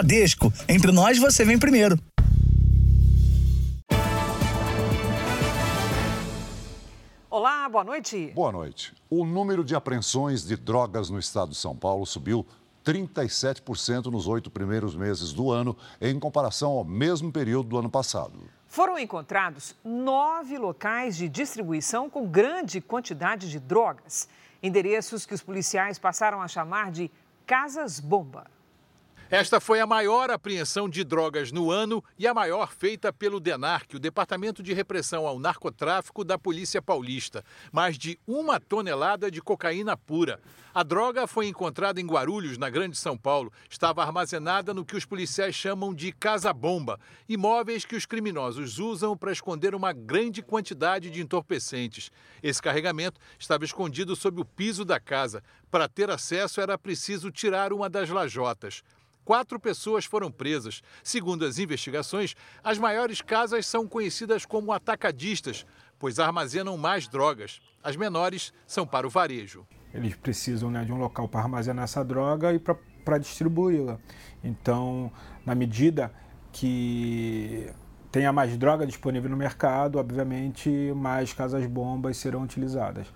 [0.00, 1.98] Bradesco, entre nós você vem primeiro.
[7.28, 8.32] Olá, boa noite.
[8.34, 8.94] Boa noite.
[9.10, 12.46] O número de apreensões de drogas no estado de São Paulo subiu
[12.82, 18.40] 37% nos oito primeiros meses do ano, em comparação ao mesmo período do ano passado.
[18.66, 24.30] Foram encontrados nove locais de distribuição com grande quantidade de drogas.
[24.62, 27.10] Endereços que os policiais passaram a chamar de
[27.46, 28.46] casas-bomba.
[29.30, 33.94] Esta foi a maior apreensão de drogas no ano e a maior feita pelo DENARC,
[33.94, 37.44] o Departamento de Repressão ao Narcotráfico da Polícia Paulista.
[37.70, 40.40] Mais de uma tonelada de cocaína pura.
[40.74, 43.52] A droga foi encontrada em Guarulhos, na Grande São Paulo.
[43.68, 49.30] Estava armazenada no que os policiais chamam de casa-bomba, imóveis que os criminosos usam para
[49.30, 52.10] esconder uma grande quantidade de entorpecentes.
[52.42, 55.40] Esse carregamento estava escondido sob o piso da casa.
[55.70, 58.82] Para ter acesso, era preciso tirar uma das lajotas
[59.30, 60.82] quatro pessoas foram presas.
[61.04, 65.64] Segundo as investigações, as maiores casas são conhecidas como atacadistas,
[66.00, 67.60] pois armazenam mais drogas.
[67.80, 69.64] As menores são para o varejo.
[69.94, 74.00] Eles precisam né, de um local para armazenar essa droga e para distribuí-la.
[74.42, 75.12] Então,
[75.46, 76.12] na medida
[76.50, 77.70] que
[78.10, 83.06] tenha mais droga disponível no mercado, obviamente mais casas-bombas serão utilizadas.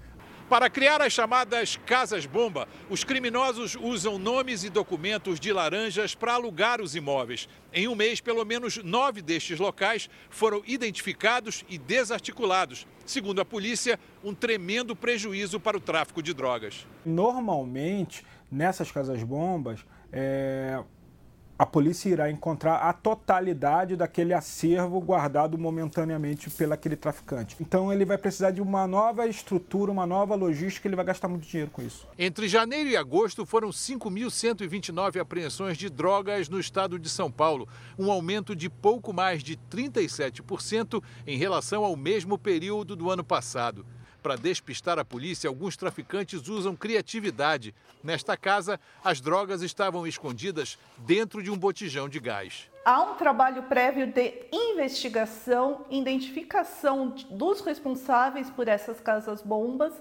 [0.48, 6.82] Para criar as chamadas casas-bomba, os criminosos usam nomes e documentos de laranjas para alugar
[6.82, 7.48] os imóveis.
[7.72, 12.86] Em um mês, pelo menos nove destes locais foram identificados e desarticulados.
[13.06, 16.86] Segundo a polícia, um tremendo prejuízo para o tráfico de drogas.
[17.06, 19.80] Normalmente, nessas casas-bombas,
[20.12, 20.82] é,
[21.56, 27.56] a polícia irá encontrar a totalidade daquele acervo guardado momentaneamente pelo aquele traficante.
[27.60, 31.46] Então ele vai precisar de uma nova estrutura, uma nova logística, ele vai gastar muito
[31.46, 32.08] dinheiro com isso.
[32.18, 38.10] Entre janeiro e agosto foram 5.129 apreensões de drogas no estado de São Paulo, um
[38.10, 43.86] aumento de pouco mais de 37% em relação ao mesmo período do ano passado.
[44.24, 47.74] Para despistar a polícia, alguns traficantes usam criatividade.
[48.02, 52.70] Nesta casa, as drogas estavam escondidas dentro de um botijão de gás.
[52.86, 59.92] Há um trabalho prévio de investigação, identificação dos responsáveis por essas casas-bombas,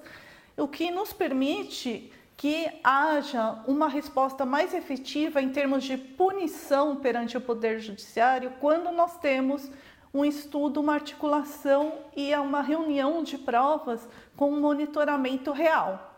[0.55, 7.35] o que nos permite que haja uma resposta mais efetiva em termos de punição perante
[7.35, 9.69] o Poder Judiciário quando nós temos
[10.13, 14.07] um estudo, uma articulação e uma reunião de provas
[14.37, 16.11] com um monitoramento real.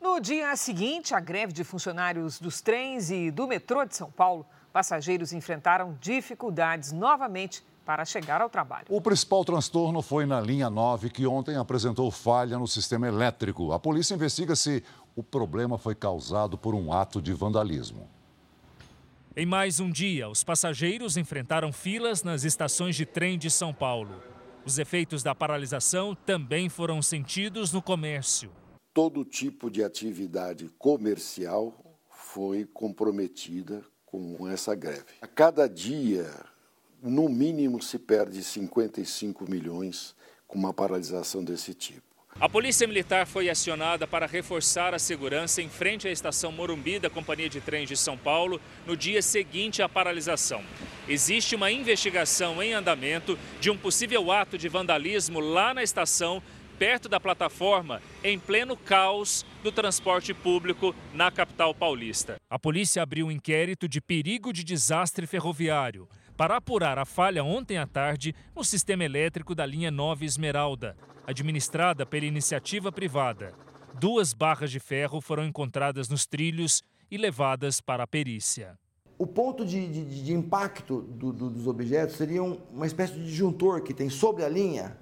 [0.00, 4.44] No dia seguinte, a greve de funcionários dos trens e do metrô de São Paulo,
[4.72, 8.86] passageiros enfrentaram dificuldades novamente para chegar ao trabalho.
[8.90, 13.72] O principal transtorno foi na linha 9, que ontem apresentou falha no sistema elétrico.
[13.72, 14.84] A polícia investiga se
[15.16, 18.08] o problema foi causado por um ato de vandalismo.
[19.40, 24.20] Em mais um dia, os passageiros enfrentaram filas nas estações de trem de São Paulo.
[24.66, 28.50] Os efeitos da paralisação também foram sentidos no comércio.
[28.92, 31.72] Todo tipo de atividade comercial
[32.10, 35.04] foi comprometida com essa greve.
[35.22, 36.28] A cada dia,
[37.00, 40.16] no mínimo, se perde 55 milhões
[40.48, 42.07] com uma paralisação desse tipo.
[42.40, 47.10] A Polícia Militar foi acionada para reforçar a segurança em frente à estação Morumbi da
[47.10, 50.62] Companhia de Trens de São Paulo no dia seguinte à paralisação.
[51.08, 56.40] Existe uma investigação em andamento de um possível ato de vandalismo lá na estação,
[56.78, 62.36] perto da plataforma, em pleno caos do transporte público na capital paulista.
[62.48, 67.78] A polícia abriu um inquérito de perigo de desastre ferroviário para apurar a falha ontem
[67.78, 73.52] à tarde no sistema elétrico da linha 9 Esmeralda administrada pela iniciativa privada.
[73.98, 78.78] Duas barras de ferro foram encontradas nos trilhos e levadas para a perícia.
[79.18, 83.24] O ponto de, de, de impacto do, do, dos objetos seria um, uma espécie de
[83.24, 84.96] disjuntor que tem sobre a linha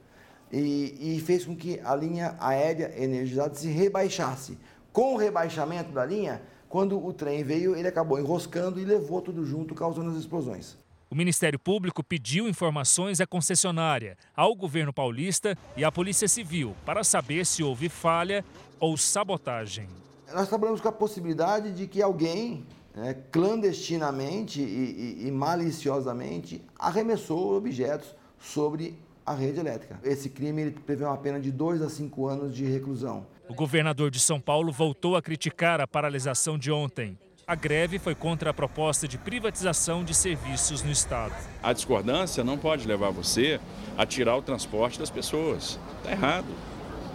[0.51, 4.57] e, e fez com que a linha aérea energizada se rebaixasse.
[4.91, 9.45] Com o rebaixamento da linha, quando o trem veio, ele acabou enroscando e levou tudo
[9.45, 10.79] junto, causando as explosões.
[11.09, 17.05] O Ministério Público pediu informações à concessionária, ao governo paulista e à Polícia Civil para
[17.05, 18.45] saber se houve falha
[18.81, 19.89] ou sabotagem.
[20.35, 27.57] Nós trabalhamos com a possibilidade de que alguém né, clandestinamente e, e, e maliciosamente arremessou
[27.57, 30.01] objetos sobre a rede elétrica.
[30.03, 33.27] Esse crime ele prevê uma pena de 2 a 5 anos de reclusão.
[33.49, 37.17] O governador de São Paulo voltou a criticar a paralisação de ontem.
[37.49, 41.33] A greve foi contra a proposta de privatização de serviços no Estado.
[41.63, 43.61] A discordância não pode levar você
[43.97, 45.79] a tirar o transporte das pessoas.
[45.99, 46.49] Está errado.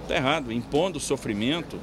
[0.03, 0.53] Está errado.
[0.53, 1.77] Impondo sofrimento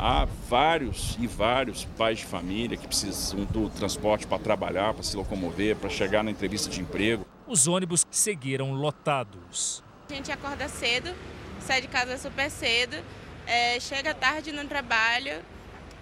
[0.00, 5.16] Há vários e vários pais de família que precisam do transporte para trabalhar, para se
[5.16, 7.26] locomover, para chegar na entrevista de emprego.
[7.48, 9.82] Os ônibus seguiram lotados.
[10.08, 11.12] A gente acorda cedo,
[11.58, 12.96] sai de casa super cedo,
[13.44, 15.42] é, chega tarde no trabalho,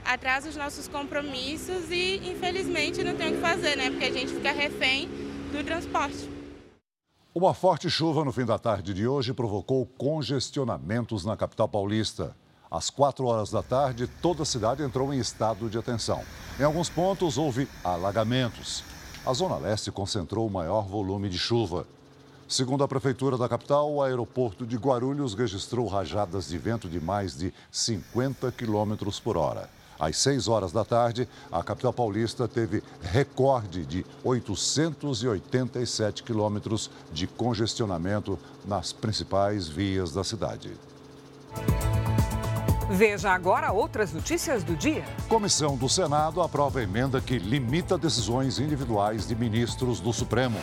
[0.06, 3.90] atrasa os nossos compromissos e infelizmente não tem o que fazer, né?
[3.90, 5.08] Porque a gente fica refém
[5.52, 6.30] do transporte.
[7.34, 12.34] Uma forte chuva no fim da tarde de hoje provocou congestionamentos na capital paulista.
[12.70, 16.22] Às quatro horas da tarde, toda a cidade entrou em estado de atenção.
[16.58, 18.82] Em alguns pontos, houve alagamentos.
[19.24, 21.86] A Zona Leste concentrou o maior volume de chuva.
[22.48, 27.36] Segundo a Prefeitura da capital, o aeroporto de Guarulhos registrou rajadas de vento de mais
[27.36, 29.68] de 50 quilômetros por hora.
[29.98, 38.38] Às 6 horas da tarde, a capital paulista teve recorde de 887 quilômetros de congestionamento
[38.64, 40.72] nas principais vias da cidade.
[42.88, 45.04] Veja agora outras notícias do dia.
[45.28, 50.56] Comissão do Senado aprova emenda que limita decisões individuais de ministros do Supremo.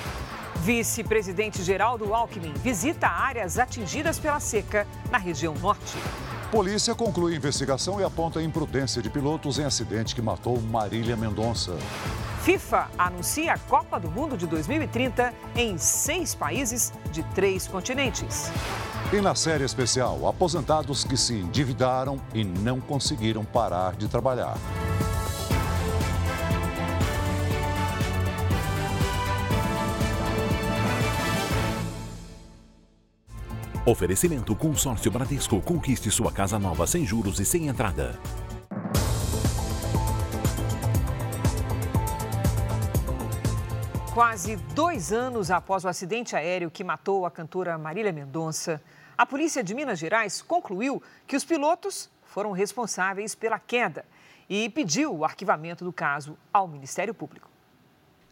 [0.61, 5.97] Vice-presidente Geraldo Alckmin visita áreas atingidas pela seca na região norte.
[6.53, 11.75] Polícia conclui investigação e aponta a imprudência de pilotos em acidente que matou Marília Mendonça.
[12.43, 18.51] FIFA anuncia a Copa do Mundo de 2030 em seis países de três continentes.
[19.11, 24.55] E na série especial, aposentados que se endividaram e não conseguiram parar de trabalhar.
[33.85, 35.61] Oferecimento Consórcio Bradesco.
[35.61, 38.17] Conquiste sua casa nova sem juros e sem entrada.
[44.13, 48.81] Quase dois anos após o acidente aéreo que matou a cantora Marília Mendonça,
[49.17, 54.05] a polícia de Minas Gerais concluiu que os pilotos foram responsáveis pela queda
[54.49, 57.52] e pediu o arquivamento do caso ao Ministério Público.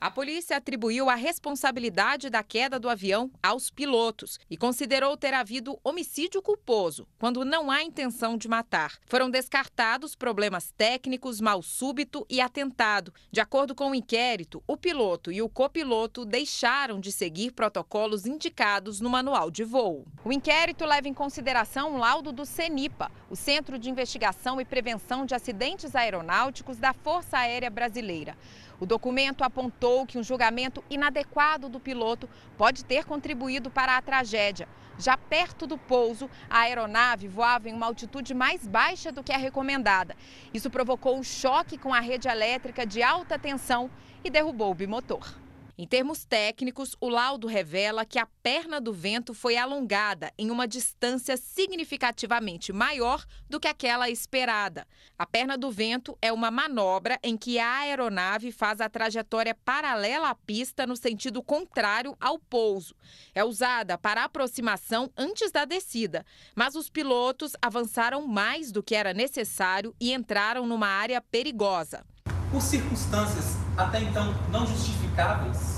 [0.01, 5.79] A polícia atribuiu a responsabilidade da queda do avião aos pilotos e considerou ter havido
[5.83, 8.97] homicídio culposo, quando não há intenção de matar.
[9.05, 13.13] Foram descartados problemas técnicos, mal súbito e atentado.
[13.31, 18.99] De acordo com o inquérito, o piloto e o copiloto deixaram de seguir protocolos indicados
[19.01, 20.07] no manual de voo.
[20.25, 25.27] O inquérito leva em consideração um laudo do CENIPA, o Centro de Investigação e Prevenção
[25.27, 28.35] de Acidentes Aeronáuticos da Força Aérea Brasileira.
[28.81, 34.67] O documento apontou que um julgamento inadequado do piloto pode ter contribuído para a tragédia.
[34.97, 39.37] Já perto do pouso, a aeronave voava em uma altitude mais baixa do que a
[39.37, 40.15] recomendada.
[40.51, 43.87] Isso provocou um choque com a rede elétrica de alta tensão
[44.23, 45.40] e derrubou o bimotor.
[45.81, 50.67] Em termos técnicos, o laudo revela que a perna do vento foi alongada em uma
[50.67, 54.85] distância significativamente maior do que aquela esperada.
[55.17, 60.29] A perna do vento é uma manobra em que a aeronave faz a trajetória paralela
[60.29, 62.93] à pista no sentido contrário ao pouso.
[63.33, 66.23] É usada para aproximação antes da descida,
[66.53, 72.05] mas os pilotos avançaram mais do que era necessário e entraram numa área perigosa.
[72.51, 75.70] Por circunstâncias até então não justificáveis,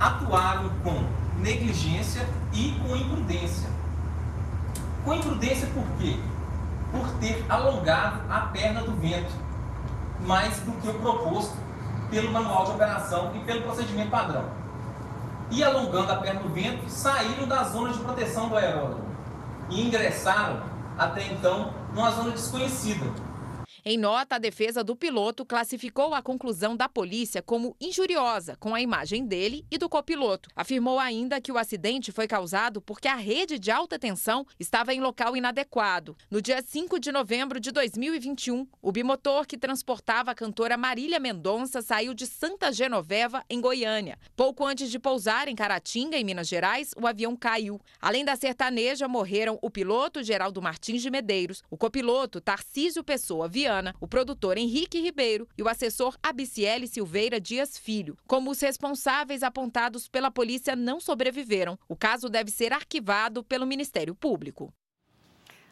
[0.00, 1.04] atuaram com
[1.38, 3.68] negligência e com imprudência.
[5.04, 6.18] Com imprudência por quê?
[6.90, 9.32] Por ter alongado a perna do vento
[10.26, 11.56] mais do que o proposto
[12.10, 14.44] pelo manual de operação e pelo procedimento padrão.
[15.50, 19.04] E alongando a perna do vento, saíram da zona de proteção do aeródromo
[19.68, 20.60] e ingressaram
[20.98, 23.06] até então numa zona desconhecida,
[23.90, 28.80] em nota, a defesa do piloto classificou a conclusão da polícia como injuriosa, com a
[28.80, 30.48] imagem dele e do copiloto.
[30.54, 35.00] Afirmou ainda que o acidente foi causado porque a rede de alta tensão estava em
[35.00, 36.16] local inadequado.
[36.30, 41.82] No dia 5 de novembro de 2021, o bimotor que transportava a cantora Marília Mendonça
[41.82, 44.20] saiu de Santa Genoveva, em Goiânia.
[44.36, 47.80] Pouco antes de pousar em Caratinga, em Minas Gerais, o avião caiu.
[48.00, 53.79] Além da sertaneja, morreram o piloto Geraldo Martins de Medeiros, o copiloto Tarcísio Pessoa Viana
[54.00, 58.16] o produtor Henrique Ribeiro e o assessor Abiciele Silveira Dias Filho.
[58.26, 64.14] Como os responsáveis apontados pela polícia não sobreviveram, o caso deve ser arquivado pelo Ministério
[64.14, 64.72] Público.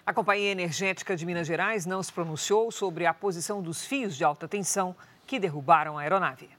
[0.05, 4.25] A Companhia Energética de Minas Gerais não se pronunciou sobre a posição dos fios de
[4.25, 4.97] alta tensão
[5.27, 6.58] que derrubaram a aeronave.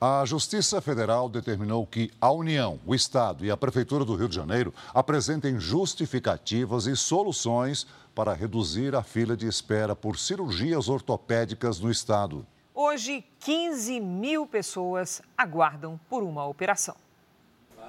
[0.00, 4.36] A Justiça Federal determinou que a União, o Estado e a Prefeitura do Rio de
[4.36, 11.90] Janeiro apresentem justificativas e soluções para reduzir a fila de espera por cirurgias ortopédicas no
[11.90, 12.46] estado.
[12.72, 16.94] Hoje, 15 mil pessoas aguardam por uma operação.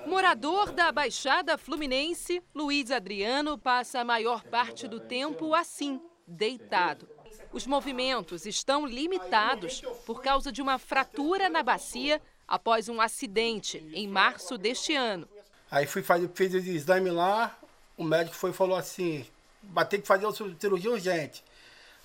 [0.07, 7.07] Morador da Baixada Fluminense, Luiz Adriano passa a maior parte do tempo assim, deitado.
[7.51, 14.07] Os movimentos estão limitados por causa de uma fratura na bacia após um acidente em
[14.07, 15.27] março deste ano.
[15.71, 17.57] Aí fui fazer, fiz o exame lá,
[17.97, 19.25] o médico foi falou assim,
[19.63, 21.43] vai ter que fazer uma cirurgia urgente.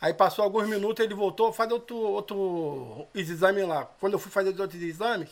[0.01, 3.87] Aí passou alguns minutos, ele voltou a fazer outro, outro exame lá.
[4.01, 5.31] Quando eu fui fazer os outros exames,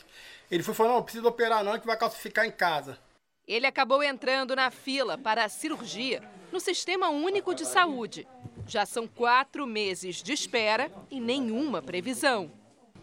[0.50, 2.99] ele foi falou, não, não precisa operar não, que vai calcificar em casa.
[3.47, 8.26] Ele acabou entrando na fila para a cirurgia no Sistema Único de Saúde.
[8.66, 12.50] Já são quatro meses de espera e nenhuma previsão.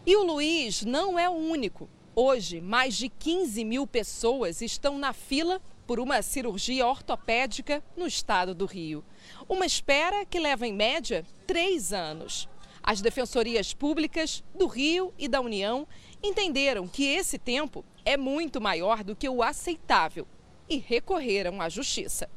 [0.06, 1.88] E o Luiz não é o único.
[2.14, 8.54] Hoje, mais de 15 mil pessoas estão na fila por uma cirurgia ortopédica no estado
[8.54, 9.04] do Rio.
[9.48, 12.48] Uma espera que leva, em média, três anos.
[12.82, 15.86] As defensorias públicas do Rio e da União
[16.22, 20.26] entenderam que esse tempo é muito maior do que o aceitável
[20.68, 22.30] e recorreram à Justiça.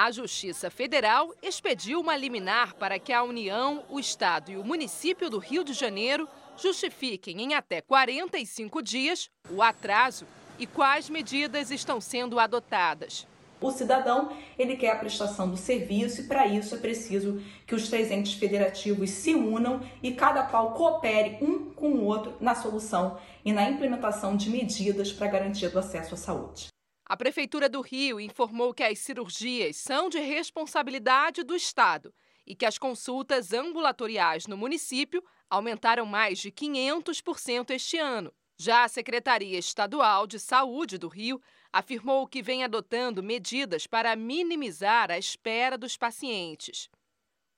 [0.00, 5.28] A Justiça Federal expediu uma liminar para que a União, o Estado e o município
[5.28, 10.24] do Rio de Janeiro justifiquem em até 45 dias o atraso
[10.56, 13.26] e quais medidas estão sendo adotadas.
[13.60, 17.88] O cidadão, ele quer a prestação do serviço e para isso é preciso que os
[17.88, 23.18] três entes federativos se unam e cada qual coopere um com o outro na solução
[23.44, 26.68] e na implementação de medidas para garantia do acesso à saúde.
[27.08, 32.12] A Prefeitura do Rio informou que as cirurgias são de responsabilidade do Estado
[32.46, 38.30] e que as consultas ambulatoriais no município aumentaram mais de 500% este ano.
[38.58, 41.40] Já a Secretaria Estadual de Saúde do Rio
[41.72, 46.90] afirmou que vem adotando medidas para minimizar a espera dos pacientes.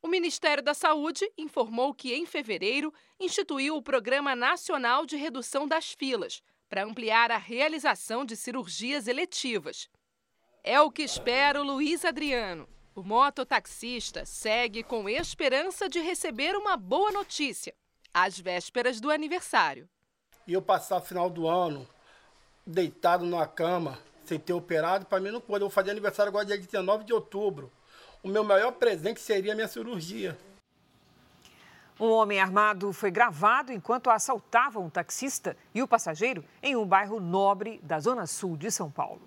[0.01, 5.93] O Ministério da Saúde informou que, em fevereiro, instituiu o Programa Nacional de Redução das
[5.93, 9.89] Filas para ampliar a realização de cirurgias eletivas.
[10.63, 12.69] É o que espera o Luiz Adriano.
[12.95, 17.75] O mototaxista segue com esperança de receber uma boa notícia,
[18.15, 19.89] às vésperas do aniversário.
[20.47, 21.89] E eu passar o final do ano
[22.65, 25.63] deitado numa cama, sem ter operado, para mim não pode.
[25.63, 27.73] Eu vou fazer aniversário agora dia 19 de outubro.
[28.23, 30.39] O meu maior presente seria a minha cirurgia.
[32.01, 37.21] Um homem armado foi gravado enquanto assaltava um taxista e o passageiro em um bairro
[37.21, 39.21] nobre da zona sul de São Paulo.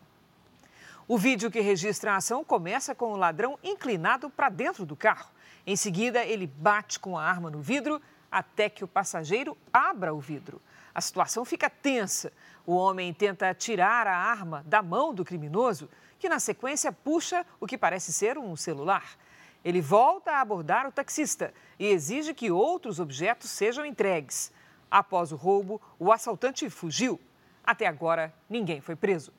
[1.08, 5.30] O vídeo que registra a ação começa com o ladrão inclinado para dentro do carro.
[5.68, 8.02] Em seguida, ele bate com a arma no vidro
[8.32, 10.60] até que o passageiro abra o vidro.
[10.96, 12.34] A situação fica tensa.
[12.66, 15.88] O homem tenta tirar a arma da mão do criminoso,
[16.18, 19.16] que na sequência puxa o que parece ser um celular.
[19.64, 24.52] Ele volta a abordar o taxista e exige que outros objetos sejam entregues.
[24.92, 27.20] Após o roubo, o assaltante fugiu.
[27.64, 29.32] Até agora, ninguém foi preso.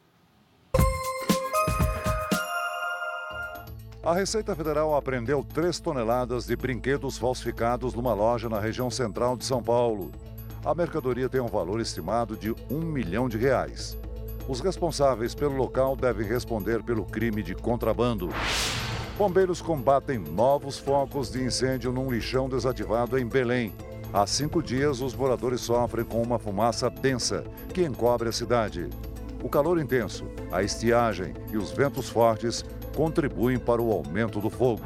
[4.02, 9.44] A Receita Federal apreendeu 3 toneladas de brinquedos falsificados numa loja na região central de
[9.44, 10.10] São Paulo.
[10.64, 13.96] A mercadoria tem um valor estimado de um milhão de reais.
[14.48, 18.28] Os responsáveis pelo local devem responder pelo crime de contrabando.
[19.16, 23.72] Bombeiros combatem novos focos de incêndio num lixão desativado em Belém.
[24.12, 28.90] Há cinco dias, os moradores sofrem com uma fumaça densa que encobre a cidade.
[29.40, 32.64] O calor intenso, a estiagem e os ventos fortes
[32.96, 34.82] contribuem para o aumento do fogo.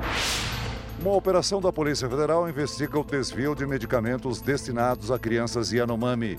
[1.01, 6.39] Uma operação da Polícia Federal investiga o desvio de medicamentos destinados a crianças Yanomami.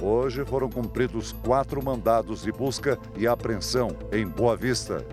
[0.00, 5.04] Hoje foram cumpridos quatro mandados de busca e apreensão em Boa Vista.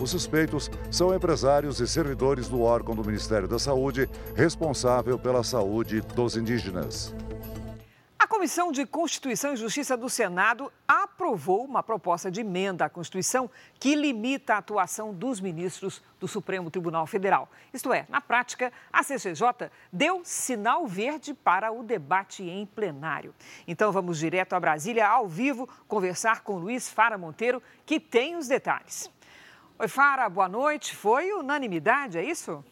[0.00, 6.00] Os suspeitos são empresários e servidores do órgão do Ministério da Saúde responsável pela saúde
[6.00, 7.12] dos indígenas.
[8.16, 13.50] A Comissão de Constituição e Justiça do Senado aprovou uma proposta de emenda à Constituição
[13.80, 17.48] que limita a atuação dos ministros do Supremo Tribunal Federal.
[17.72, 23.34] Isto é, na prática, a CCJ deu sinal verde para o debate em plenário.
[23.66, 28.46] Então vamos direto a Brasília, ao vivo, conversar com Luiz Fara Monteiro, que tem os
[28.46, 29.10] detalhes.
[29.80, 30.96] Oi, Fara, boa noite.
[30.96, 32.64] Foi unanimidade, é isso?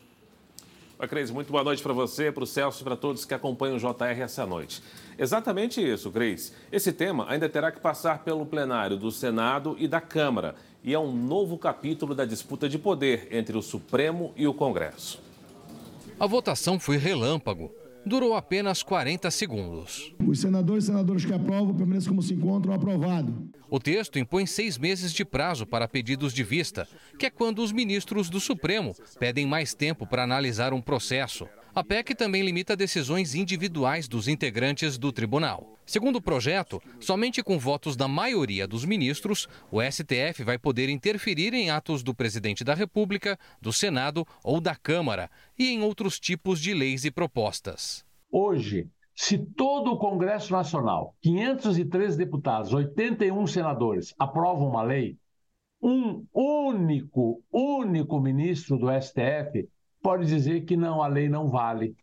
[0.99, 3.77] Oi, Cris, muito boa noite para você, para o Celso e para todos que acompanham
[3.77, 4.83] o JR essa noite.
[5.17, 6.53] Exatamente isso, Cris.
[6.73, 10.99] Esse tema ainda terá que passar pelo plenário do Senado e da Câmara e é
[10.99, 15.23] um novo capítulo da disputa de poder entre o Supremo e o Congresso.
[16.19, 17.71] A votação foi relâmpago.
[18.07, 20.15] Durou apenas 40 segundos.
[20.25, 23.51] Os senadores e senadoras que aprovam permanecem como se encontram aprovado.
[23.69, 26.87] O texto impõe seis meses de prazo para pedidos de vista,
[27.19, 31.49] que é quando os ministros do Supremo pedem mais tempo para analisar um processo.
[31.77, 35.77] A PEC também limita decisões individuais dos integrantes do tribunal.
[35.85, 41.53] Segundo o projeto, somente com votos da maioria dos ministros, o STF vai poder interferir
[41.53, 46.63] em atos do presidente da República, do Senado ou da Câmara e em outros tipos
[46.63, 48.07] de leis e propostas.
[48.33, 55.19] Hoje, se todo o Congresso Nacional, 503 deputados, 81 senadores, aprovam uma lei,
[55.83, 59.69] um único, único ministro do STF
[60.07, 61.97] pode dizer que não, a lei não vale.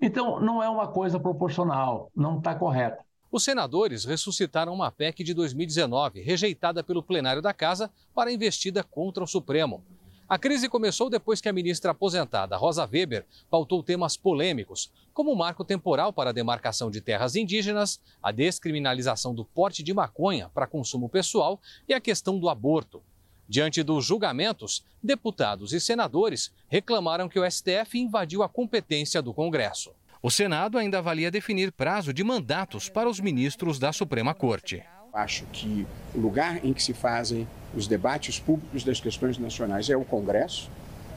[0.00, 3.04] Então, não é uma coisa proporcional, não está correta.
[3.30, 9.22] Os senadores ressuscitaram uma PEC de 2019, rejeitada pelo plenário da Casa, para investida contra
[9.22, 9.84] o Supremo.
[10.26, 15.36] A crise começou depois que a ministra aposentada, Rosa Weber, pautou temas polêmicos, como o
[15.36, 20.66] marco temporal para a demarcação de terras indígenas, a descriminalização do porte de maconha para
[20.66, 23.02] consumo pessoal e a questão do aborto.
[23.48, 29.92] Diante dos julgamentos, deputados e senadores reclamaram que o STF invadiu a competência do Congresso.
[30.22, 34.82] O Senado ainda avalia definir prazo de mandatos para os ministros da Suprema Corte.
[35.12, 37.46] Acho que o lugar em que se fazem
[37.76, 40.70] os debates públicos das questões nacionais é o Congresso,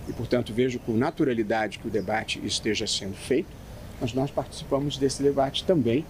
[0.09, 3.49] e, portanto, vejo com naturalidade que o debate esteja sendo feito,
[3.99, 6.05] mas nós participamos desse debate também,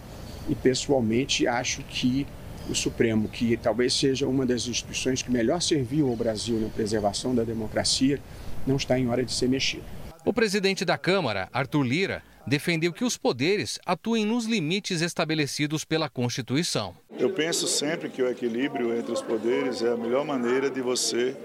[0.49, 2.25] e pessoalmente acho que
[2.69, 7.33] o Supremo, que talvez seja uma das instituições que melhor serviu ao Brasil na preservação
[7.33, 8.19] da democracia,
[8.65, 9.83] não está em hora de ser mexido.
[10.25, 16.09] O presidente da Câmara, Arthur Lira, defendeu que os poderes atuem nos limites estabelecidos pela
[16.09, 16.95] Constituição.
[17.17, 21.35] Eu penso sempre que o equilíbrio entre os poderes é a melhor maneira de você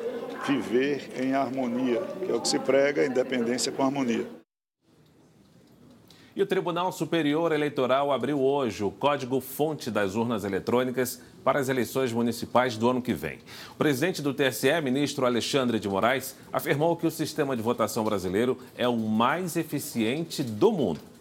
[0.46, 4.41] viver em harmonia, que é o que se prega, independência com harmonia.
[6.34, 12.10] E o Tribunal Superior Eleitoral abriu hoje o código-fonte das urnas eletrônicas para as eleições
[12.10, 13.40] municipais do ano que vem.
[13.72, 18.56] O presidente do TSE, ministro Alexandre de Moraes, afirmou que o sistema de votação brasileiro
[18.78, 21.11] é o mais eficiente do mundo.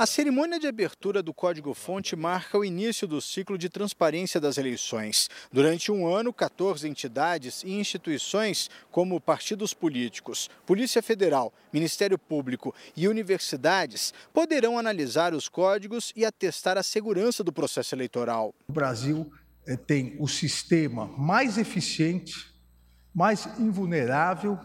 [0.00, 5.28] A cerimônia de abertura do Código-Fonte marca o início do ciclo de transparência das eleições.
[5.52, 13.06] Durante um ano, 14 entidades e instituições, como partidos políticos, Polícia Federal, Ministério Público e
[13.08, 18.54] universidades, poderão analisar os códigos e atestar a segurança do processo eleitoral.
[18.68, 19.30] O Brasil
[19.66, 22.54] eh, tem o sistema mais eficiente,
[23.14, 24.58] mais invulnerável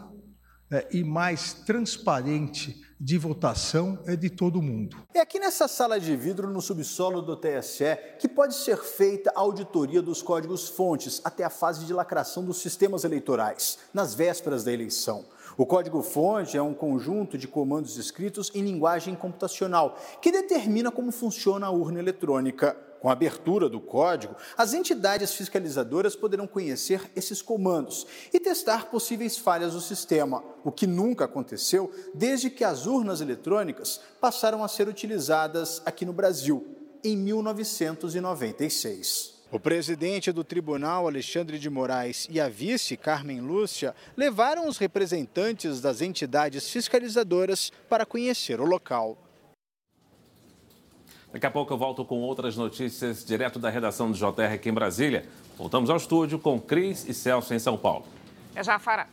[0.70, 4.96] eh, e mais transparente de votação é de todo mundo.
[5.12, 9.40] É aqui nessa sala de vidro no subsolo do TSE que pode ser feita a
[9.40, 15.26] auditoria dos códigos-fontes até a fase de lacração dos sistemas eleitorais, nas vésperas da eleição.
[15.58, 21.66] O código-fonte é um conjunto de comandos escritos em linguagem computacional que determina como funciona
[21.66, 22.85] a urna eletrônica.
[23.06, 29.38] Com a abertura do código, as entidades fiscalizadoras poderão conhecer esses comandos e testar possíveis
[29.38, 34.88] falhas do sistema, o que nunca aconteceu desde que as urnas eletrônicas passaram a ser
[34.88, 36.66] utilizadas aqui no Brasil,
[37.04, 39.36] em 1996.
[39.52, 45.80] O presidente do tribunal, Alexandre de Moraes, e a vice, Carmen Lúcia, levaram os representantes
[45.80, 49.16] das entidades fiscalizadoras para conhecer o local.
[51.32, 54.72] Daqui a pouco eu volto com outras notícias direto da redação do JR aqui em
[54.72, 55.26] Brasília.
[55.58, 58.06] Voltamos ao estúdio com Cris e Celso em São Paulo.
[58.54, 59.06] É já, Fara.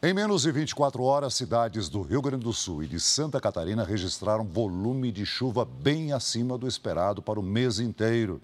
[0.00, 3.82] Em menos de 24 horas, cidades do Rio Grande do Sul e de Santa Catarina
[3.82, 8.40] registraram volume de chuva bem acima do esperado para o mês inteiro.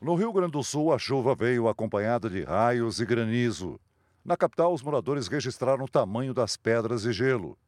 [0.00, 3.78] No Rio Grande do Sul, a chuva veio acompanhada de raios e granizo.
[4.24, 7.58] Na capital, os moradores registraram o tamanho das pedras e gelo.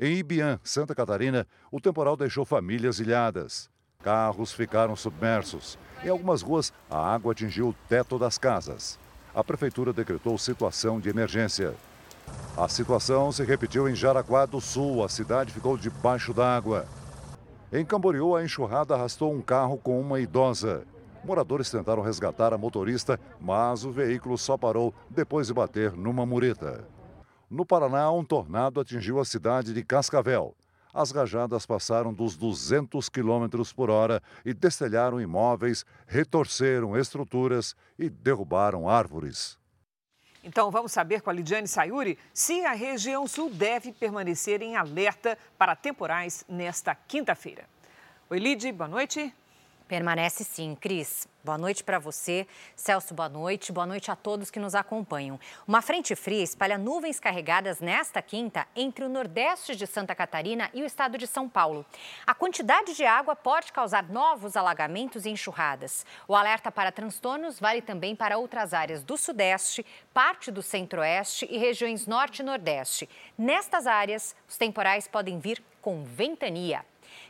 [0.00, 3.70] Em Ibiã, Santa Catarina, o temporal deixou famílias ilhadas.
[4.02, 5.78] Carros ficaram submersos.
[6.04, 8.98] Em algumas ruas, a água atingiu o teto das casas.
[9.34, 11.74] A prefeitura decretou situação de emergência.
[12.56, 15.04] A situação se repetiu em Jaraguá do Sul.
[15.04, 16.86] A cidade ficou debaixo d'água.
[17.72, 20.84] Em Camboriú, a enxurrada arrastou um carro com uma idosa.
[21.24, 26.84] Moradores tentaram resgatar a motorista, mas o veículo só parou depois de bater numa mureta.
[27.52, 30.56] No Paraná, um tornado atingiu a cidade de Cascavel.
[30.90, 38.88] As rajadas passaram dos 200 km por hora e destelharam imóveis, retorceram estruturas e derrubaram
[38.88, 39.58] árvores.
[40.42, 45.36] Então vamos saber com a Lidiane Sayuri se a região sul deve permanecer em alerta
[45.58, 47.66] para temporais nesta quinta-feira.
[48.30, 49.30] Oi, Lid, boa noite.
[49.92, 51.28] Permanece sim, Cris.
[51.44, 52.46] Boa noite para você.
[52.74, 53.70] Celso, boa noite.
[53.70, 55.38] Boa noite a todos que nos acompanham.
[55.68, 60.82] Uma frente fria espalha nuvens carregadas nesta quinta entre o nordeste de Santa Catarina e
[60.82, 61.84] o estado de São Paulo.
[62.26, 66.06] A quantidade de água pode causar novos alagamentos e enxurradas.
[66.26, 71.58] O alerta para transtornos vale também para outras áreas do sudeste, parte do centro-oeste e
[71.58, 73.06] regiões norte e nordeste.
[73.36, 76.82] Nestas áreas, os temporais podem vir com ventania.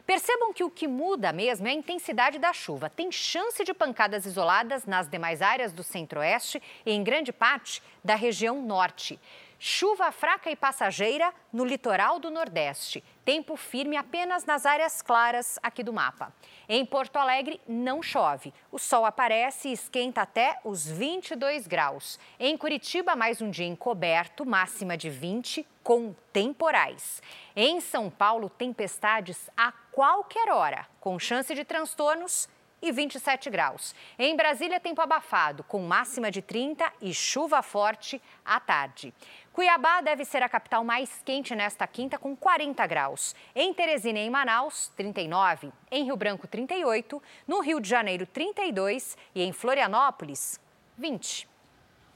[0.07, 2.91] Percebam que o que muda mesmo é a intensidade da chuva.
[2.91, 8.15] Tem chance de pancadas isoladas nas demais áreas do centro-oeste e em grande parte da
[8.15, 9.19] região norte.
[9.65, 13.01] Chuva fraca e passageira no litoral do Nordeste.
[13.25, 16.35] Tempo firme apenas nas áreas claras aqui do mapa.
[16.69, 18.53] Em Porto Alegre, não chove.
[18.73, 22.19] O sol aparece e esquenta até os 22 graus.
[22.41, 27.23] Em Curitiba, mais um dia encoberto, máxima de 20, com temporais.
[27.55, 32.49] Em São Paulo, tempestades a qualquer hora, com chance de transtornos
[32.83, 33.95] e 27 graus.
[34.19, 39.15] Em Brasília, tempo abafado, com máxima de 30 e chuva forte à tarde.
[39.53, 43.35] Cuiabá deve ser a capital mais quente nesta quinta, com 40 graus.
[43.55, 45.71] Em Teresina e em Manaus, 39.
[45.91, 47.23] Em Rio Branco, 38.
[47.47, 49.15] No Rio de Janeiro, 32.
[49.35, 50.59] E em Florianópolis,
[50.97, 51.47] 20.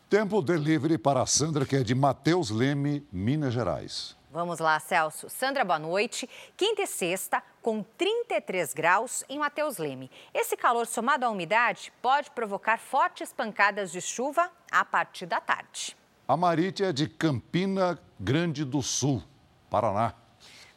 [0.08, 4.16] Tempo delivery para a Sandra, que é de Mateus Leme, Minas Gerais.
[4.30, 5.28] Vamos lá, Celso.
[5.28, 6.28] Sandra, boa noite.
[6.56, 10.10] Quinta e sexta, com 33 graus em Mateus Leme.
[10.32, 15.96] Esse calor somado à umidade pode provocar fortes pancadas de chuva a partir da tarde.
[16.28, 19.22] A Marite é de Campina Grande do Sul,
[19.70, 20.12] Paraná.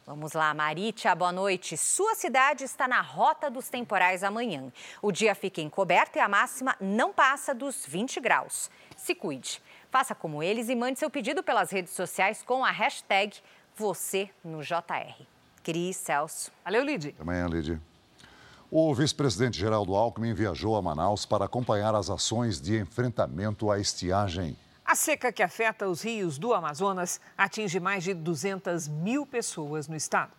[0.06, 1.76] Vamos lá, Maritia, boa noite.
[1.76, 4.72] Sua cidade está na rota dos temporais amanhã.
[5.02, 8.70] O dia fica encoberto e a máxima não passa dos 20 graus.
[8.96, 9.60] Se cuide.
[9.90, 13.36] Faça como eles e mande seu pedido pelas redes sociais com a hashtag
[13.74, 15.20] você no JR.
[15.64, 16.52] Cris, Celso.
[16.64, 17.08] Valeu, Lid.
[17.08, 17.80] Até amanhã, Lid.
[18.70, 24.56] O vice-presidente Geraldo Alckmin viajou a Manaus para acompanhar as ações de enfrentamento à estiagem.
[24.90, 29.94] A seca que afeta os rios do Amazonas atinge mais de 200 mil pessoas no
[29.94, 30.32] estado.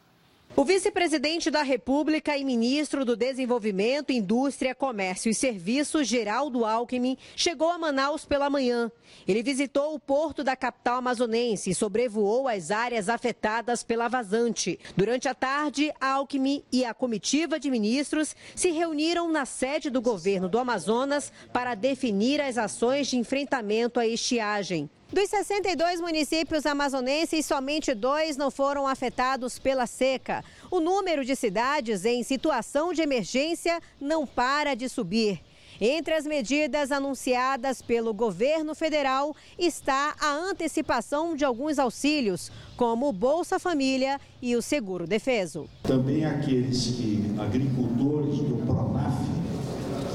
[0.54, 7.70] O vice-presidente da República e ministro do Desenvolvimento, Indústria, Comércio e Serviços, Geraldo Alckmin, chegou
[7.70, 8.92] a Manaus pela manhã.
[9.26, 14.78] Ele visitou o porto da capital amazonense e sobrevoou as áreas afetadas pela vazante.
[14.96, 20.50] Durante a tarde, Alckmin e a comitiva de ministros se reuniram na sede do governo
[20.50, 24.90] do Amazonas para definir as ações de enfrentamento à estiagem.
[25.14, 30.42] Dos 62 municípios amazonenses, somente dois não foram afetados pela seca.
[30.72, 35.42] O número de cidades em situação de emergência não para de subir.
[35.82, 43.14] Entre as medidas anunciadas pelo governo federal está a antecipação de alguns auxílios, como o
[43.14, 45.68] Bolsa Família e o Seguro Defeso.
[45.84, 49.18] Também aqueles que, agricultores do Pronaf,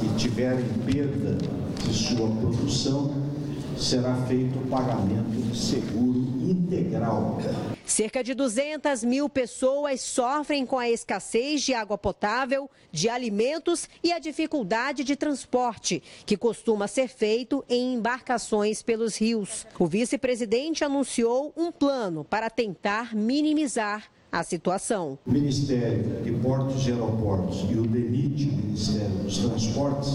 [0.01, 1.37] que tiverem perda
[1.85, 3.36] de sua produção,
[3.79, 7.39] será feito o pagamento de seguro integral.
[7.85, 14.13] Cerca de 200 mil pessoas sofrem com a escassez de água potável, de alimentos e
[14.13, 19.67] a dificuldade de transporte, que costuma ser feito em embarcações pelos rios.
[19.79, 25.19] O vice-presidente anunciou um plano para tentar minimizar a situação.
[25.27, 30.11] O Ministério de Portos e Aeroportos e o DENIT, Ministério dos Transportes,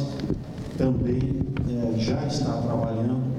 [0.77, 1.19] também
[1.69, 3.30] eh, já está trabalhando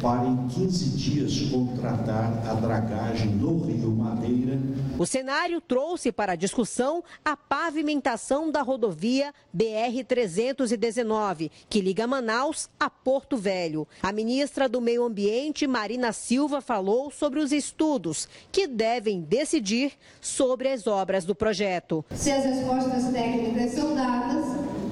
[0.00, 4.58] para em 15 dias contratar a dragagem no Rio Madeira.
[4.98, 13.36] O cenário trouxe para discussão a pavimentação da rodovia BR-319, que liga Manaus a Porto
[13.36, 13.86] Velho.
[14.02, 20.68] A ministra do Meio Ambiente, Marina Silva, falou sobre os estudos que devem decidir sobre
[20.68, 22.04] as obras do projeto.
[22.14, 24.44] Se as respostas técnicas são dadas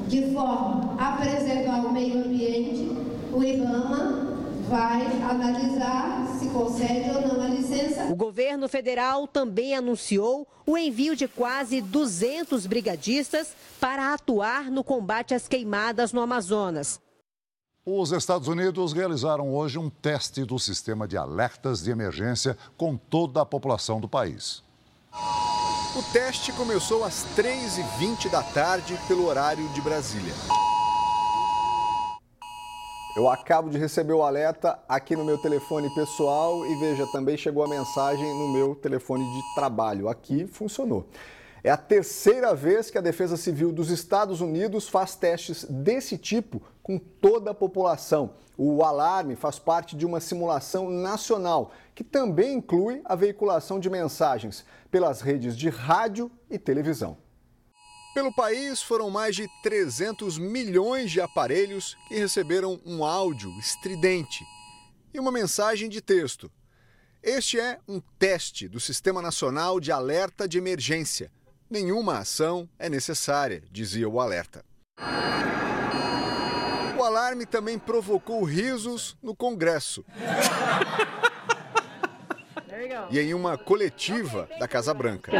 [0.09, 2.91] de forma a preservar o meio ambiente,
[3.33, 4.26] o IBAMA
[4.69, 8.05] vai analisar se concede ou não a licença.
[8.05, 15.35] O governo federal também anunciou o envio de quase 200 brigadistas para atuar no combate
[15.35, 17.01] às queimadas no Amazonas.
[17.85, 23.41] Os Estados Unidos realizaram hoje um teste do sistema de alertas de emergência com toda
[23.41, 24.65] a população do país.
[25.97, 30.35] O teste começou às 3h20 da tarde pelo horário de Brasília.
[33.17, 37.65] Eu acabo de receber o alerta aqui no meu telefone pessoal e veja, também chegou
[37.65, 40.07] a mensagem no meu telefone de trabalho.
[40.07, 41.09] Aqui funcionou.
[41.65, 46.61] É a terceira vez que a Defesa Civil dos Estados Unidos faz testes desse tipo
[46.83, 48.33] com toda a população.
[48.55, 54.63] O alarme faz parte de uma simulação nacional que também inclui a veiculação de mensagens
[54.91, 57.17] pelas redes de rádio e televisão.
[58.17, 64.43] Pelo país, foram mais de 300 milhões de aparelhos que receberam um áudio estridente
[65.13, 66.51] e uma mensagem de texto.
[67.23, 71.31] Este é um teste do Sistema Nacional de Alerta de Emergência.
[71.69, 74.65] Nenhuma ação é necessária, dizia o alerta.
[76.99, 80.03] O alarme também provocou risos no Congresso.
[83.11, 85.33] E em uma coletiva da Casa Branca.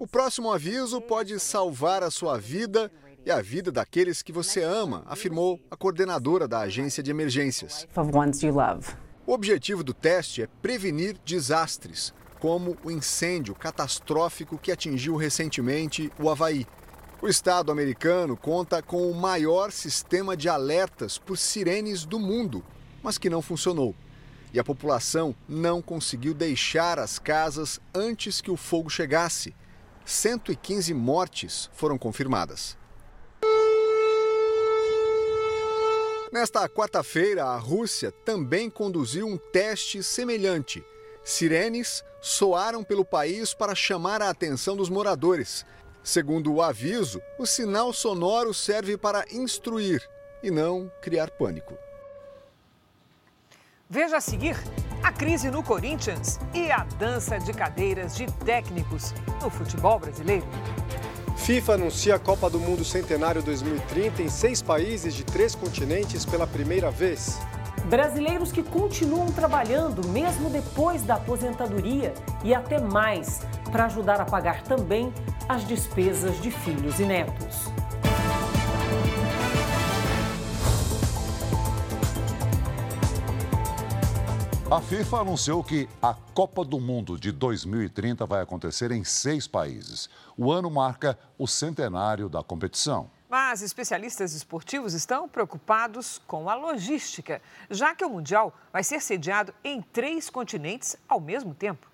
[0.00, 2.90] O próximo aviso pode salvar a sua vida
[3.26, 7.84] e a vida daqueles que você ama, afirmou a coordenadora da agência de emergências.
[9.26, 16.30] O objetivo do teste é prevenir desastres, como o incêndio catastrófico que atingiu recentemente o
[16.30, 16.64] Havaí.
[17.20, 22.64] O Estado americano conta com o maior sistema de alertas por sirenes do mundo,
[23.02, 23.96] mas que não funcionou.
[24.54, 29.52] E a população não conseguiu deixar as casas antes que o fogo chegasse.
[30.08, 32.78] 115 mortes foram confirmadas.
[36.32, 40.82] Nesta quarta-feira, a Rússia também conduziu um teste semelhante.
[41.22, 45.66] Sirenes soaram pelo país para chamar a atenção dos moradores.
[46.02, 50.02] Segundo o aviso, o sinal sonoro serve para instruir
[50.42, 51.76] e não criar pânico.
[53.90, 54.56] Veja a seguir
[55.02, 60.46] a crise no Corinthians e a dança de cadeiras de técnicos no futebol brasileiro.
[61.36, 66.46] FIFA anuncia a Copa do Mundo Centenário 2030 em seis países de três continentes pela
[66.46, 67.38] primeira vez.
[67.84, 72.12] Brasileiros que continuam trabalhando mesmo depois da aposentadoria
[72.44, 75.12] e até mais para ajudar a pagar também
[75.48, 77.72] as despesas de filhos e netos.
[84.70, 90.10] A FIFA anunciou que a Copa do Mundo de 2030 vai acontecer em seis países.
[90.36, 93.10] O ano marca o centenário da competição.
[93.30, 99.54] Mas especialistas esportivos estão preocupados com a logística, já que o Mundial vai ser sediado
[99.64, 101.90] em três continentes ao mesmo tempo.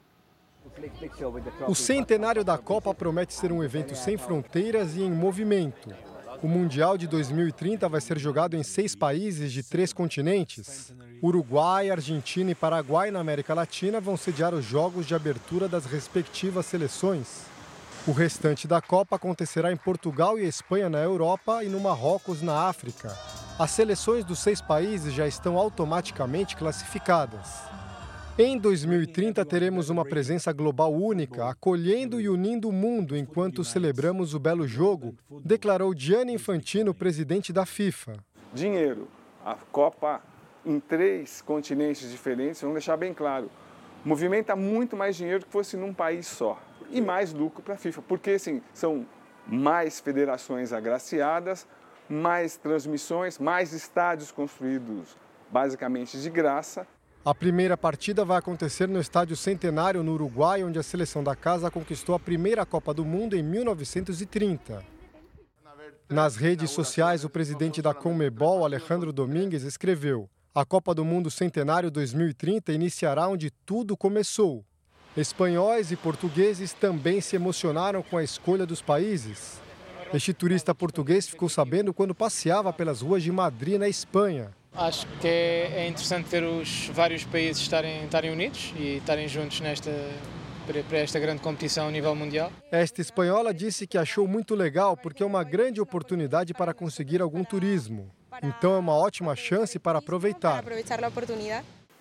[1.69, 5.95] O centenário da Copa promete ser um evento sem fronteiras e em movimento.
[6.45, 10.93] O Mundial de 2030 vai ser jogado em seis países de três continentes.
[11.23, 16.67] Uruguai, Argentina e Paraguai, na América Latina, vão sediar os jogos de abertura das respectivas
[16.67, 17.45] seleções.
[18.07, 22.69] O restante da Copa acontecerá em Portugal e Espanha, na Europa, e no Marrocos, na
[22.69, 23.17] África.
[23.59, 27.74] As seleções dos seis países já estão automaticamente classificadas.
[28.37, 34.41] Em 2030, teremos uma presença global única, acolhendo e unindo o mundo enquanto celebramos o
[34.41, 38.15] belo jogo, declarou Gianni Infantino, presidente da FIFA.
[38.53, 39.07] Dinheiro.
[39.45, 40.21] A Copa
[40.67, 43.49] em três continentes diferentes, vamos deixar bem claro,
[44.05, 46.61] movimenta muito mais dinheiro que fosse num país só.
[46.91, 49.07] E mais lucro para a FIFA, porque assim, são
[49.47, 51.69] mais federações agraciadas,
[52.09, 55.17] mais transmissões, mais estádios construídos
[55.53, 56.85] basicamente de graça.
[57.25, 61.71] A primeira partida vai acontecer no Estádio Centenário, no Uruguai, onde a seleção da casa
[61.71, 64.85] conquistou a primeira Copa do Mundo em 1930.
[66.07, 71.91] Nas redes sociais, o presidente da Conmebol, Alejandro Domingues, escreveu: A Copa do Mundo Centenário
[71.91, 74.63] 2030 iniciará onde tudo começou.
[75.17, 79.63] Espanhóis e portugueses também se emocionaram com a escolha dos países.
[80.13, 84.53] Este turista português ficou sabendo quando passeava pelas ruas de Madrid, na Espanha.
[84.77, 89.91] Acho que é interessante ver os vários países estarem, estarem unidos e estarem juntos nesta,
[90.89, 92.51] para esta grande competição a nível mundial.
[92.73, 97.45] Esta espanhola disse que achou muito legal porque é uma grande oportunidade para conseguir algum
[97.45, 98.11] turismo.
[98.43, 100.65] Então é uma ótima chance para aproveitar.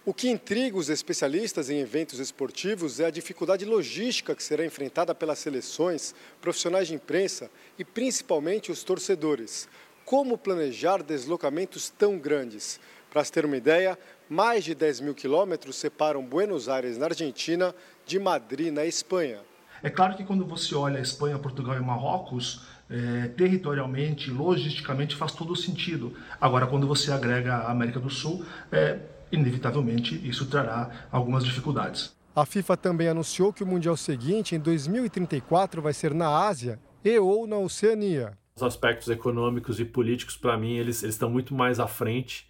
[0.03, 5.13] O que intriga os especialistas em eventos esportivos é a dificuldade logística que será enfrentada
[5.13, 9.69] pelas seleções, profissionais de imprensa e principalmente os torcedores.
[10.13, 12.79] Como planejar deslocamentos tão grandes?
[13.11, 13.97] Para se ter uma ideia,
[14.29, 17.73] mais de 10 mil quilômetros separam Buenos Aires, na Argentina,
[18.05, 19.39] de Madrid, na Espanha.
[19.81, 25.55] É claro que quando você olha Espanha, Portugal e Marrocos, é, territorialmente, logisticamente, faz todo
[25.55, 26.15] sentido.
[26.39, 28.99] Agora, quando você agrega a América do Sul, é,
[29.31, 32.15] inevitavelmente isso trará algumas dificuldades.
[32.35, 37.17] A FIFA também anunciou que o Mundial seguinte, em 2034, vai ser na Ásia e
[37.17, 38.37] ou na Oceania.
[38.55, 42.47] Os aspectos econômicos e políticos, para mim, eles, estão muito mais à frente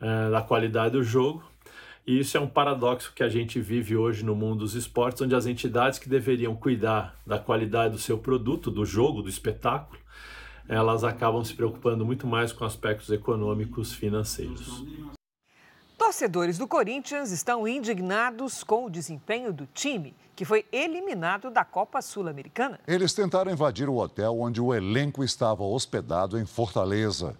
[0.00, 1.44] uh, da qualidade do jogo.
[2.06, 5.34] E isso é um paradoxo que a gente vive hoje no mundo dos esportes, onde
[5.34, 9.98] as entidades que deveriam cuidar da qualidade do seu produto, do jogo, do espetáculo,
[10.68, 14.82] elas acabam se preocupando muito mais com aspectos econômicos financeiros.
[15.96, 22.02] Torcedores do Corinthians estão indignados com o desempenho do time, que foi eliminado da Copa
[22.02, 22.80] Sul-Americana.
[22.86, 27.36] Eles tentaram invadir o hotel onde o elenco estava hospedado em Fortaleza.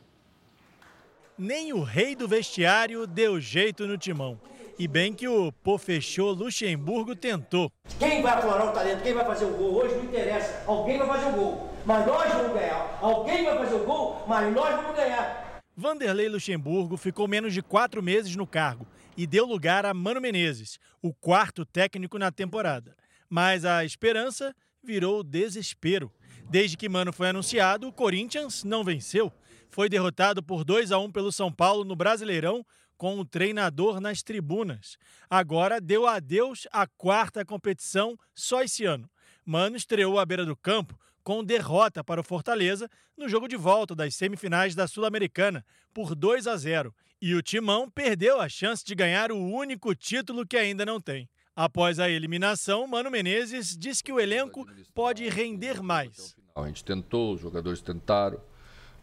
[1.37, 4.39] Nem o rei do vestiário deu jeito no timão.
[4.79, 7.71] E bem que o Pô fechou Luxemburgo tentou.
[7.99, 9.03] Quem vai aflorar o talento?
[9.03, 9.75] Quem vai fazer o gol?
[9.75, 10.63] Hoje não interessa.
[10.67, 11.71] Alguém vai fazer o gol.
[11.85, 12.99] Mas nós vamos ganhar.
[13.01, 15.44] Alguém vai fazer o gol, mas nós vamos ganhar.
[15.77, 20.79] Vanderlei Luxemburgo ficou menos de quatro meses no cargo e deu lugar a Mano Menezes,
[21.03, 22.97] o quarto técnico na temporada.
[23.29, 26.13] Mas a esperança virou desespero.
[26.49, 29.33] Desde que Mano foi anunciado, o Corinthians não venceu.
[29.69, 32.65] Foi derrotado por 2 a 1 pelo São Paulo no Brasileirão,
[32.97, 34.97] com o treinador nas tribunas.
[35.29, 39.11] Agora deu adeus à quarta competição só esse ano.
[39.45, 43.95] Mano estreou à beira do campo com derrota para o Fortaleza no jogo de volta
[43.95, 46.95] das semifinais da Sul-Americana por 2 a 0.
[47.21, 51.29] E o Timão perdeu a chance de ganhar o único título que ainda não tem.
[51.57, 56.37] Após a eliminação, Mano Menezes disse que o elenco pode render mais.
[56.55, 58.41] A gente tentou, os jogadores tentaram,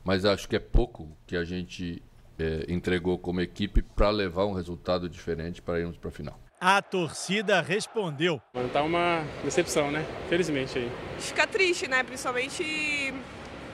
[0.03, 2.03] mas acho que é pouco que a gente
[2.37, 6.39] é, entregou como equipe para levar um resultado diferente para irmos para a final.
[6.63, 8.39] A torcida respondeu.
[8.71, 10.05] Tá uma decepção, né?
[10.29, 10.91] Felizmente aí.
[11.17, 12.03] Fica triste, né?
[12.03, 13.11] Principalmente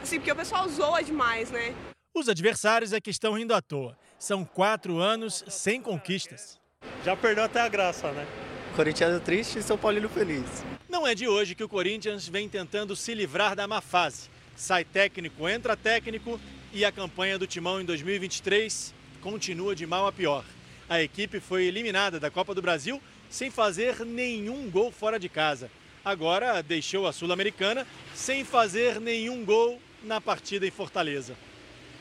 [0.01, 1.75] assim, porque o pessoal zoa demais, né?
[2.15, 3.97] Os adversários é que estão rindo à toa.
[4.17, 6.61] São quatro anos sem conquistas.
[7.03, 8.25] Já perdeu até a graça, né?
[8.73, 10.63] Corinthians triste e São Paulino feliz.
[10.87, 14.29] Não é de hoje que o Corinthians vem tentando se livrar da má fase.
[14.55, 16.39] Sai técnico, entra técnico
[16.71, 20.45] e a campanha do Timão em 2023 continua de mal a pior
[20.89, 25.69] a equipe foi eliminada da Copa do Brasil sem fazer nenhum gol fora de casa.
[26.03, 31.35] Agora deixou a Sul-Americana sem fazer nenhum gol na partida em Fortaleza.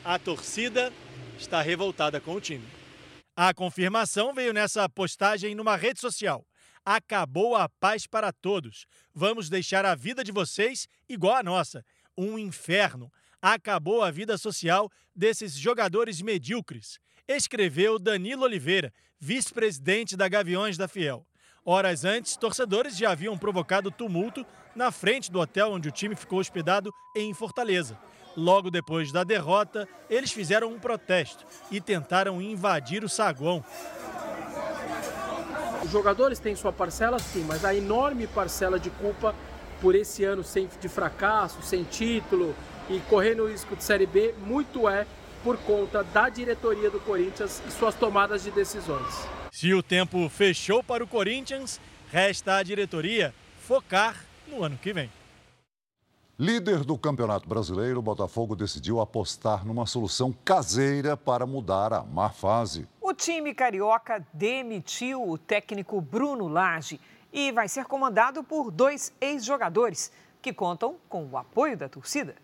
[0.05, 0.93] A torcida
[1.37, 2.65] está revoltada com o time.
[3.37, 6.47] A confirmação veio nessa postagem numa rede social.
[6.85, 8.87] Acabou a paz para todos.
[9.13, 11.85] Vamos deixar a vida de vocês igual a nossa.
[12.17, 13.11] Um inferno.
[13.43, 21.27] Acabou a vida social desses jogadores medíocres escreveu Danilo Oliveira, vice-presidente da Gaviões da Fiel.
[21.65, 26.39] Horas antes, torcedores já haviam provocado tumulto na frente do hotel onde o time ficou
[26.39, 27.99] hospedado em Fortaleza.
[28.37, 33.65] Logo depois da derrota, eles fizeram um protesto e tentaram invadir o saguão.
[35.83, 39.35] Os jogadores têm sua parcela, sim, mas a enorme parcela de culpa
[39.81, 42.55] por esse ano sem, de fracasso, sem título
[42.89, 45.07] e correndo o risco de Série B, muito é
[45.43, 49.27] por conta da diretoria do Corinthians e suas tomadas de decisões.
[49.51, 55.11] Se o tempo fechou para o Corinthians, resta à diretoria focar no ano que vem.
[56.39, 62.29] Líder do Campeonato Brasileiro, o Botafogo decidiu apostar numa solução caseira para mudar a má
[62.29, 62.87] fase.
[63.01, 67.01] O time carioca demitiu o técnico Bruno Lage
[67.33, 72.37] e vai ser comandado por dois ex-jogadores que contam com o apoio da torcida.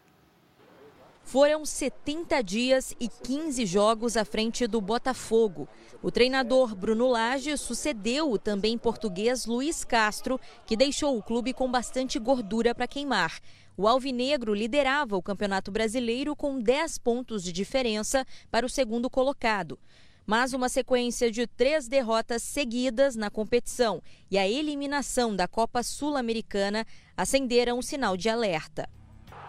[1.24, 5.66] Foram 70 dias e 15 jogos à frente do Botafogo.
[6.02, 11.70] O treinador Bruno Lage sucedeu o também português Luiz Castro, que deixou o clube com
[11.70, 13.40] bastante gordura para queimar.
[13.76, 19.78] O Alvinegro liderava o Campeonato Brasileiro com 10 pontos de diferença para o segundo colocado.
[20.26, 26.86] Mas uma sequência de três derrotas seguidas na competição e a eliminação da Copa Sul-Americana
[27.16, 28.88] acenderam um sinal de alerta.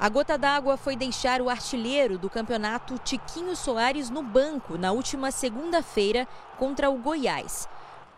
[0.03, 5.31] A gota d'água foi deixar o artilheiro do campeonato Tiquinho Soares no banco na última
[5.31, 7.69] segunda-feira contra o Goiás.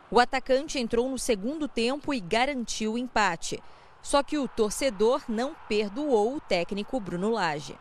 [0.10, 3.62] O atacante entrou no segundo tempo e garantiu o empate.
[4.02, 7.76] Só que o torcedor não perdoou o técnico Bruno Lage.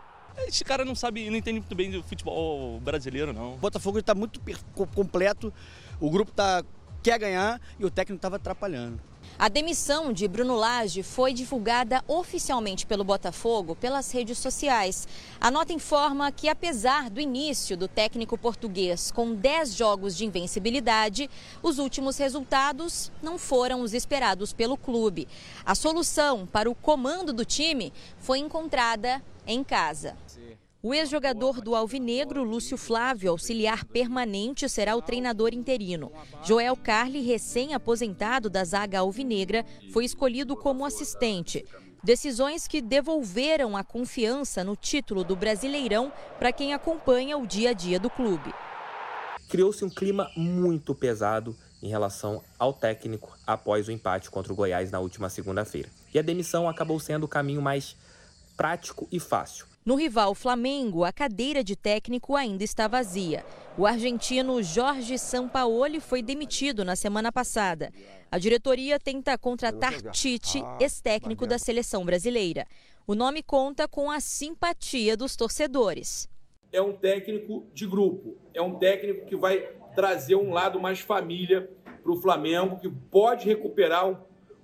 [0.46, 3.54] Esse cara não sabe, não entende muito bem do futebol brasileiro, não.
[3.54, 4.38] O Botafogo está muito
[4.94, 5.50] completo,
[5.98, 6.62] o grupo tá,
[7.02, 9.00] quer ganhar e o técnico estava atrapalhando.
[9.36, 15.08] A demissão de Bruno Lage foi divulgada oficialmente pelo Botafogo pelas redes sociais.
[15.40, 21.28] A nota informa que, apesar do início do técnico português com 10 jogos de invencibilidade,
[21.60, 25.26] os últimos resultados não foram os esperados pelo clube.
[25.66, 30.16] A solução para o comando do time foi encontrada em casa.
[30.86, 36.12] O ex-jogador do Alvinegro, Lúcio Flávio, auxiliar permanente, será o treinador interino.
[36.44, 41.64] Joel Carli, recém-aposentado da zaga alvinegra, foi escolhido como assistente.
[42.02, 47.72] Decisões que devolveram a confiança no título do Brasileirão para quem acompanha o dia a
[47.72, 48.52] dia do clube.
[49.48, 54.90] Criou-se um clima muito pesado em relação ao técnico após o empate contra o Goiás
[54.90, 55.88] na última segunda-feira.
[56.12, 57.96] E a demissão acabou sendo o caminho mais
[58.54, 63.44] prático e fácil No rival Flamengo, a cadeira de técnico ainda está vazia.
[63.76, 67.92] O argentino Jorge Sampaoli foi demitido na semana passada.
[68.30, 72.66] A diretoria tenta contratar Tite, ex-técnico da seleção brasileira.
[73.06, 76.30] O nome conta com a simpatia dos torcedores.
[76.72, 81.70] É um técnico de grupo, é um técnico que vai trazer um lado mais família
[82.02, 84.16] para o Flamengo, que pode recuperar um,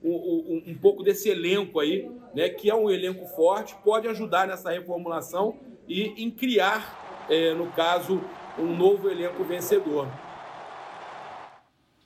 [0.02, 4.70] um, um, pouco desse elenco aí, né, que é um elenco forte, pode ajudar nessa
[4.70, 8.20] reformulação e em criar, é, no caso,
[8.58, 10.08] um novo elenco vencedor.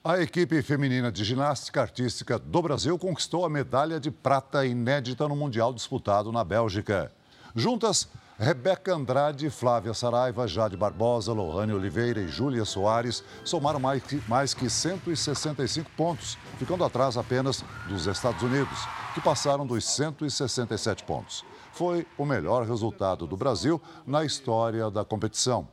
[0.03, 5.35] A equipe feminina de ginástica artística do Brasil conquistou a medalha de prata inédita no
[5.35, 7.11] Mundial disputado na Bélgica.
[7.55, 8.07] Juntas,
[8.37, 14.53] Rebeca Andrade, Flávia Saraiva, Jade Barbosa, Lohane Oliveira e Júlia Soares somaram mais que, mais
[14.53, 18.77] que 165 pontos, ficando atrás apenas dos Estados Unidos,
[19.13, 21.45] que passaram dos 167 pontos.
[21.71, 25.67] Foi o melhor resultado do Brasil na história da competição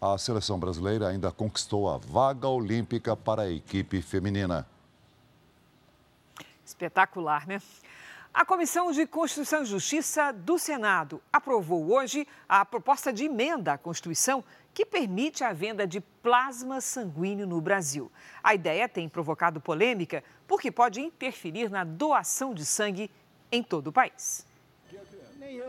[0.00, 4.66] a seleção brasileira ainda conquistou a vaga olímpica para a equipe feminina.
[6.64, 7.60] Espetacular, né?
[8.32, 13.78] A Comissão de Constituição e Justiça do Senado aprovou hoje a proposta de emenda à
[13.78, 18.10] Constituição que permite a venda de plasma sanguíneo no Brasil.
[18.40, 23.10] A ideia tem provocado polêmica porque pode interferir na doação de sangue
[23.50, 24.46] em todo o país.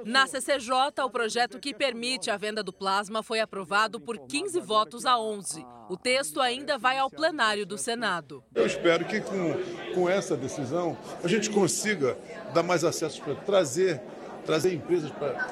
[0.06, 5.06] Na CCJ, o projeto que permite a venda do plasma foi aprovado por 15 votos
[5.06, 5.66] a 11.
[5.90, 8.44] O texto ainda vai ao plenário do Senado.
[8.56, 9.54] Eu espero que com,
[9.94, 12.18] com essa decisão a gente consiga
[12.54, 14.02] dar mais acesso para trazer,
[14.46, 15.48] trazer empresas para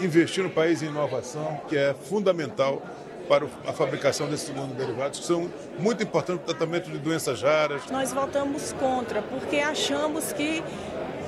[0.00, 2.82] investir no país em inovação, que é fundamental
[3.28, 7.42] para a fabricação desses segundos derivados, que são muito importantes para o tratamento de doenças
[7.42, 7.86] raras.
[7.90, 10.62] Nós votamos contra, porque achamos que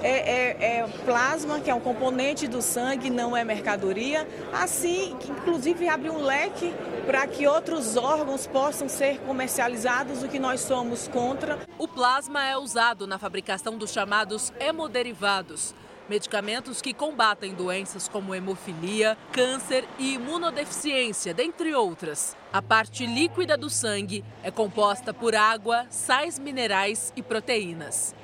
[0.07, 4.27] é, é, é, plasma, que é um componente do sangue, não é mercadoria.
[4.53, 6.73] Assim, inclusive abre um leque
[7.05, 11.59] para que outros órgãos possam ser comercializados, o que nós somos contra.
[11.77, 15.75] O plasma é usado na fabricação dos chamados hemoderivados.
[16.09, 22.37] Medicamentos que combatem doenças como hemofilia, câncer e imunodeficiência, dentre outras.
[22.53, 28.15] A parte líquida do sangue é composta por água, sais minerais e proteínas.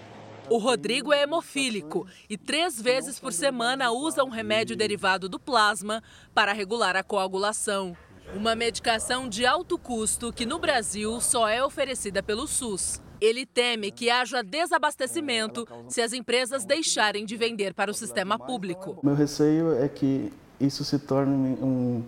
[0.52, 6.02] O Rodrigo é hemofílico e três vezes por semana usa um remédio derivado do plasma
[6.34, 7.96] para regular a coagulação.
[8.36, 13.00] Uma medicação de alto custo que no Brasil só é oferecida pelo SUS.
[13.18, 18.98] Ele teme que haja desabastecimento se as empresas deixarem de vender para o sistema público.
[19.02, 20.30] Meu receio é que
[20.60, 22.04] isso se torne um,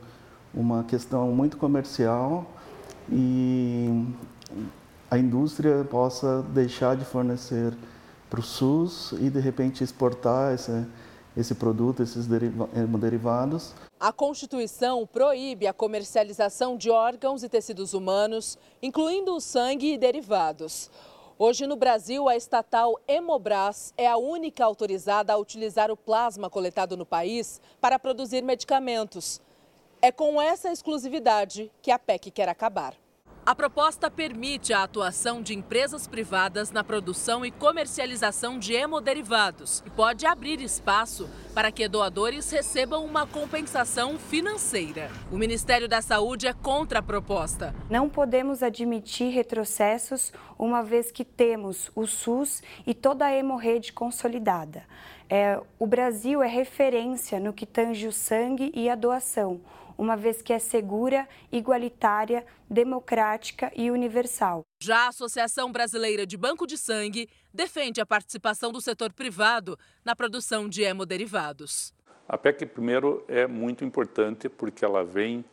[0.53, 2.47] uma questão muito comercial
[3.11, 4.05] e
[5.11, 7.73] a indústria possa deixar de fornecer
[8.35, 10.85] para o SUS e de repente exportar esse,
[11.37, 13.75] esse produto, esses derivados.
[14.01, 20.91] A Constituição proíbe a comercialização de órgãos e tecidos humanos, incluindo o sangue e derivados.
[21.39, 26.97] Hoje no Brasil, a estatal Hemobras é a única autorizada a utilizar o plasma coletado
[26.97, 29.41] no país para produzir medicamentos.
[30.03, 32.95] É com essa exclusividade que a PEC quer acabar.
[33.47, 39.91] A proposta permite a atuação de empresas privadas na produção e comercialização de hemoderivados e
[39.91, 45.11] pode abrir espaço para que doadores recebam uma compensação financeira.
[45.31, 47.75] O Ministério da Saúde é contra a proposta.
[47.91, 54.85] Não podemos admitir retrocessos, uma vez que temos o SUS e toda a hemorrede consolidada.
[55.29, 59.61] É, o Brasil é referência no que tange o sangue e a doação
[59.97, 64.63] uma vez que é segura, igualitária, democrática e universal.
[64.83, 70.17] Já a Associação Brasileira de Banco de Sangue defende a participação do setor privado na
[70.17, 71.93] produção de hemoderivados.
[72.29, 75.45] A PEC, primeiro, é muito importante porque ela vem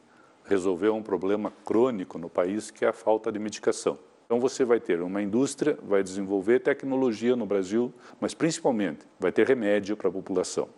[0.46, 3.98] resolver um problema crônico no país, que é a falta de medicação.
[4.26, 9.46] Então você vai ter uma indústria, vai desenvolver tecnologia no Brasil, mas principalmente vai ter
[9.46, 10.70] remédio para a população.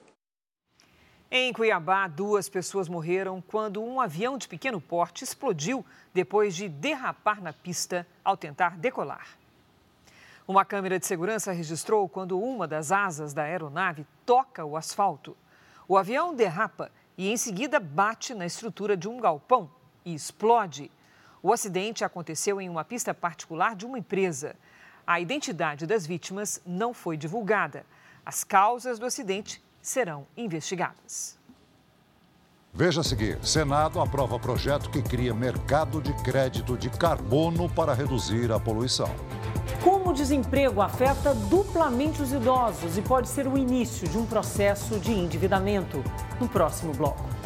[1.36, 7.42] Em Cuiabá, duas pessoas morreram quando um avião de pequeno porte explodiu depois de derrapar
[7.42, 9.30] na pista ao tentar decolar.
[10.48, 15.36] Uma câmera de segurança registrou quando uma das asas da aeronave toca o asfalto.
[15.88, 19.72] O avião derrapa e, em seguida, bate na estrutura de um galpão
[20.06, 20.92] e explode.
[21.42, 24.56] O acidente aconteceu em uma pista particular de uma empresa.
[25.06, 27.88] A identidade das vítimas não foi divulgada.
[28.24, 31.38] As causas do acidente serão investigadas.
[32.74, 38.52] Veja a seguir: Senado aprova projeto que cria mercado de crédito de carbono para reduzir
[38.52, 39.10] a poluição.
[39.84, 44.98] Como o desemprego afeta duplamente os idosos e pode ser o início de um processo
[45.00, 46.04] de endividamento.
[46.40, 47.43] No próximo bloco.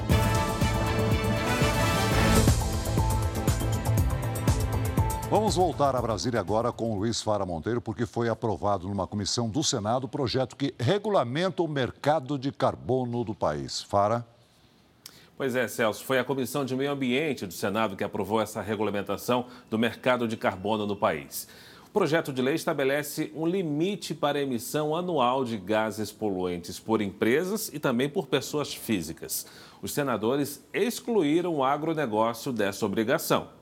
[5.29, 9.49] Vamos voltar a Brasília agora com o Luiz Fara Monteiro, porque foi aprovado numa comissão
[9.49, 13.83] do Senado o projeto que regulamenta o mercado de carbono do país.
[13.83, 14.25] Fara.
[15.35, 19.47] Pois é, Celso, foi a Comissão de Meio Ambiente do Senado que aprovou essa regulamentação
[19.69, 21.45] do mercado de carbono no país.
[21.87, 27.01] O projeto de lei estabelece um limite para a emissão anual de gases poluentes por
[27.01, 29.45] empresas e também por pessoas físicas.
[29.81, 33.56] Os senadores excluíram o agronegócio dessa obrigação.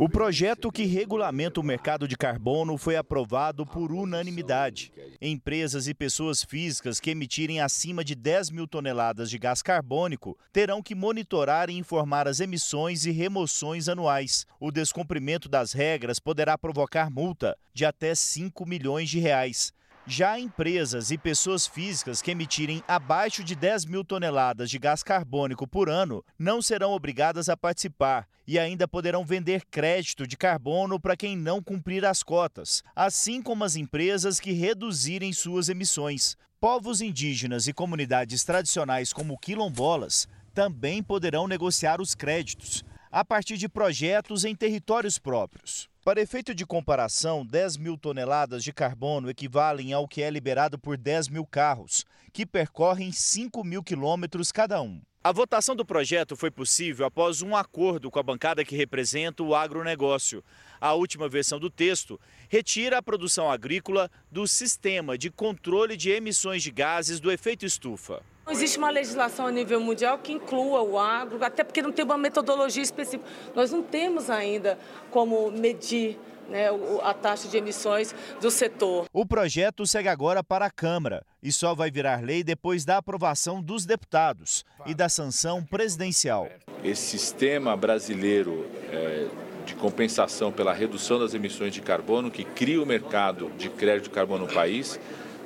[0.00, 4.92] O projeto que regulamenta o mercado de carbono foi aprovado por unanimidade.
[5.20, 10.80] Empresas e pessoas físicas que emitirem acima de 10 mil toneladas de gás carbônico terão
[10.80, 14.46] que monitorar e informar as emissões e remoções anuais.
[14.60, 19.72] O descumprimento das regras poderá provocar multa de até 5 milhões de reais.
[20.10, 25.68] Já empresas e pessoas físicas que emitirem abaixo de 10 mil toneladas de gás carbônico
[25.68, 31.14] por ano não serão obrigadas a participar e ainda poderão vender crédito de carbono para
[31.14, 36.38] quem não cumprir as cotas, assim como as empresas que reduzirem suas emissões.
[36.58, 42.82] Povos indígenas e comunidades tradicionais como quilombolas também poderão negociar os créditos
[43.12, 45.86] a partir de projetos em territórios próprios.
[46.08, 50.96] Para efeito de comparação, 10 mil toneladas de carbono equivalem ao que é liberado por
[50.96, 55.02] 10 mil carros, que percorrem 5 mil quilômetros cada um.
[55.22, 59.54] A votação do projeto foi possível após um acordo com a bancada que representa o
[59.54, 60.42] agronegócio.
[60.80, 66.62] A última versão do texto retira a produção agrícola do sistema de controle de emissões
[66.62, 68.22] de gases do efeito estufa.
[68.48, 72.02] Não existe uma legislação a nível mundial que inclua o agro, até porque não tem
[72.02, 73.30] uma metodologia específica.
[73.54, 74.78] Nós não temos ainda
[75.10, 76.18] como medir
[76.48, 76.68] né,
[77.02, 79.04] a taxa de emissões do setor.
[79.12, 83.60] O projeto segue agora para a Câmara e só vai virar lei depois da aprovação
[83.60, 86.48] dos deputados e da sanção presidencial.
[86.82, 89.28] Esse sistema brasileiro é,
[89.66, 94.10] de compensação pela redução das emissões de carbono, que cria o mercado de crédito de
[94.10, 94.98] carbono no país,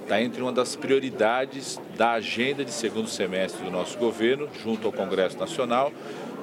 [0.03, 4.93] está entre uma das prioridades da agenda de segundo semestre do nosso governo, junto ao
[4.93, 5.93] Congresso Nacional,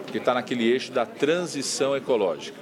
[0.07, 2.57] que está naquele eixo da transição ecológica.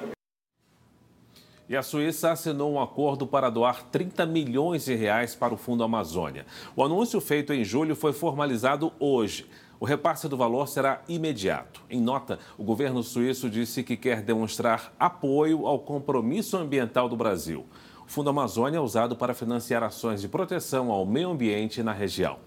[1.70, 5.84] E a Suíça assinou um acordo para doar 30 milhões de reais para o Fundo
[5.84, 6.45] Amazônia.
[6.76, 9.45] O anúncio feito em julho foi formalizado hoje.
[9.80, 11.82] O repasse do valor será imediato.
[11.89, 17.66] Em nota, o governo suíço disse que quer demonstrar apoio ao compromisso ambiental do Brasil.
[18.08, 22.39] Fundo Amazônia é usado para financiar ações de proteção ao meio ambiente na região.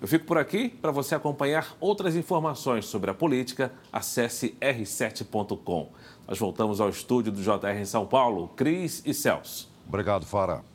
[0.00, 0.68] Eu fico por aqui.
[0.68, 5.90] Para você acompanhar outras informações sobre a política, acesse r7.com.
[6.28, 8.48] Nós voltamos ao estúdio do JR em São Paulo.
[8.56, 9.70] Cris e Celso.
[9.86, 10.73] Obrigado, Fara.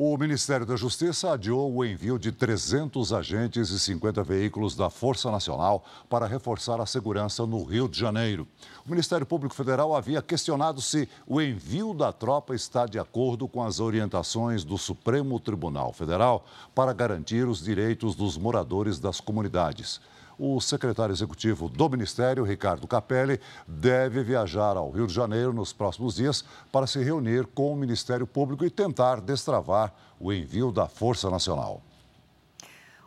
[0.00, 5.28] O Ministério da Justiça adiou o envio de 300 agentes e 50 veículos da Força
[5.28, 8.46] Nacional para reforçar a segurança no Rio de Janeiro.
[8.86, 13.60] O Ministério Público Federal havia questionado se o envio da tropa está de acordo com
[13.60, 20.00] as orientações do Supremo Tribunal Federal para garantir os direitos dos moradores das comunidades
[20.38, 26.14] o secretário executivo do Ministério, Ricardo Capelli, deve viajar ao Rio de Janeiro nos próximos
[26.14, 31.28] dias para se reunir com o Ministério Público e tentar destravar o envio da Força
[31.28, 31.82] Nacional.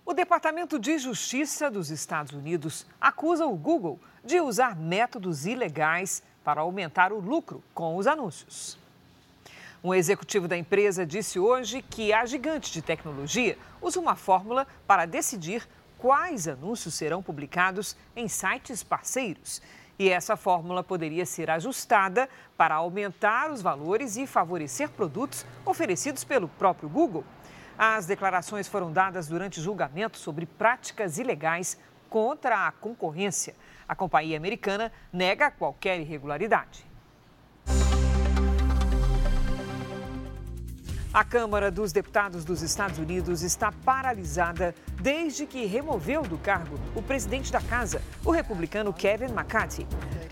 [0.05, 6.61] O Departamento de Justiça dos Estados Unidos acusa o Google de usar métodos ilegais para
[6.61, 8.77] aumentar o lucro com os anúncios.
[9.83, 15.05] Um executivo da empresa disse hoje que a gigante de tecnologia usa uma fórmula para
[15.05, 15.67] decidir
[16.01, 19.61] quais anúncios serão publicados em sites parceiros.
[19.99, 22.27] E essa fórmula poderia ser ajustada
[22.57, 27.23] para aumentar os valores e favorecer produtos oferecidos pelo próprio Google.
[27.77, 31.77] As declarações foram dadas durante julgamento sobre práticas ilegais
[32.09, 33.55] contra a concorrência.
[33.87, 36.90] A companhia americana nega qualquer irregularidade.
[41.13, 47.01] A Câmara dos Deputados dos Estados Unidos está paralisada desde que removeu do cargo o
[47.01, 49.85] presidente da casa, o republicano Kevin McCarthy.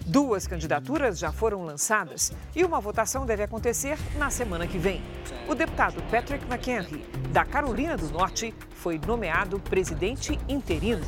[0.05, 5.01] Duas candidaturas já foram lançadas e uma votação deve acontecer na semana que vem.
[5.49, 11.05] O deputado Patrick McHenry, da Carolina do Norte, foi nomeado presidente interino.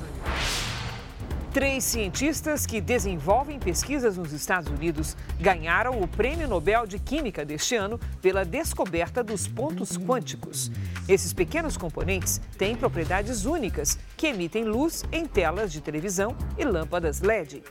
[1.54, 7.76] Três cientistas que desenvolvem pesquisas nos Estados Unidos ganharam o Prêmio Nobel de Química deste
[7.76, 10.72] ano pela descoberta dos pontos quânticos.
[11.10, 17.20] Esses pequenos componentes têm propriedades únicas que emitem luz em telas de televisão e lâmpadas
[17.20, 17.62] LED.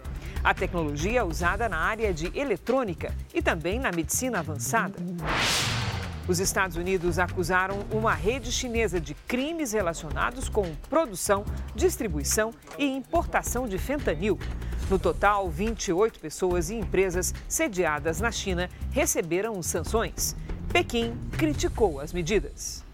[0.45, 4.99] A tecnologia é usada na área de eletrônica e também na medicina avançada.
[6.29, 11.45] Os Estados Unidos acusaram uma rede chinesa de crimes relacionados com produção,
[11.75, 14.39] distribuição e importação de fentanil.
[14.89, 20.37] No total, 28 pessoas e empresas sediadas na China receberam sanções.
[20.73, 22.85] Pequim criticou as medidas.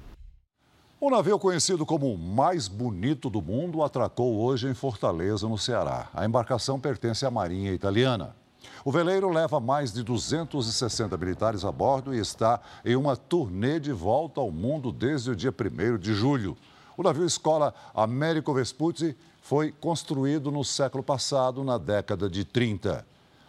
[0.99, 6.09] O navio conhecido como o mais bonito do mundo atracou hoje em Fortaleza, no Ceará.
[6.15, 8.35] A embarcação pertence à Marinha Italiana.
[8.85, 13.93] O veleiro leva mais de 260 militares a bordo e está em uma turnê de
[13.93, 16.57] volta ao mundo desde o dia 1 de julho.
[16.97, 23.07] O navio escola Américo Vespucci foi construído no século passado, na década de 30.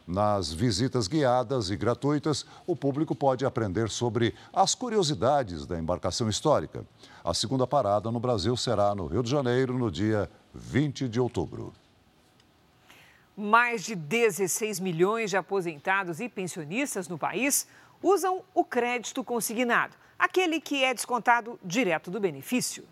[0.08, 6.86] Nas visitas guiadas e gratuitas, o público pode aprender sobre as curiosidades da embarcação histórica.
[7.24, 11.74] A segunda parada no Brasil será no Rio de Janeiro, no dia 20 de outubro.
[13.40, 17.68] Mais de 16 milhões de aposentados e pensionistas no país
[18.02, 22.84] usam o crédito consignado, aquele que é descontado direto do benefício.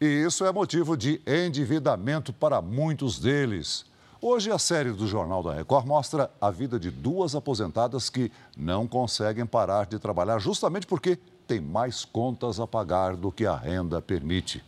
[0.00, 3.86] E isso é motivo de endividamento para muitos deles.
[4.20, 8.88] Hoje, a série do Jornal da Record mostra a vida de duas aposentadas que não
[8.88, 11.16] conseguem parar de trabalhar justamente porque
[11.46, 14.64] têm mais contas a pagar do que a renda permite.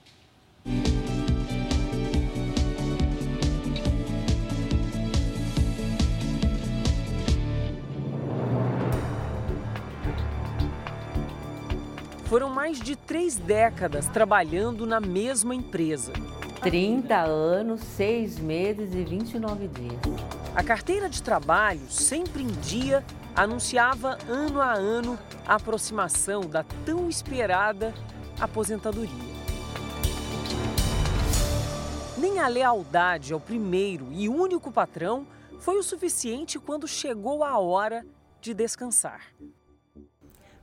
[12.66, 16.12] Mais de três décadas trabalhando na mesma empresa.
[16.60, 20.00] 30 anos, 6 meses e 29 dias.
[20.52, 23.04] A carteira de trabalho, sempre em dia,
[23.36, 27.94] anunciava ano a ano a aproximação da tão esperada
[28.40, 29.36] aposentadoria.
[32.18, 35.24] Nem a lealdade ao primeiro e único patrão
[35.60, 38.04] foi o suficiente quando chegou a hora
[38.40, 39.20] de descansar.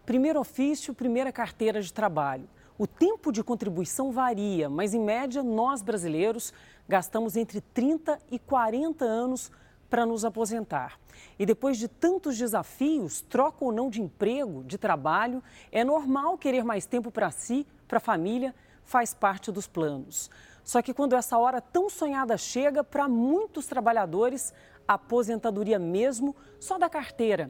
[0.05, 2.49] Primeiro ofício, primeira carteira de trabalho.
[2.77, 6.51] O tempo de contribuição varia, mas em média nós brasileiros
[6.89, 9.49] gastamos entre 30 e 40 anos
[9.89, 10.99] para nos aposentar.
[11.39, 15.41] E depois de tantos desafios, troca ou não de emprego, de trabalho,
[15.71, 20.29] é normal querer mais tempo para si, para a família, faz parte dos planos.
[20.65, 24.53] Só que quando essa hora tão sonhada chega, para muitos trabalhadores,
[24.85, 27.49] a aposentadoria mesmo só da carteira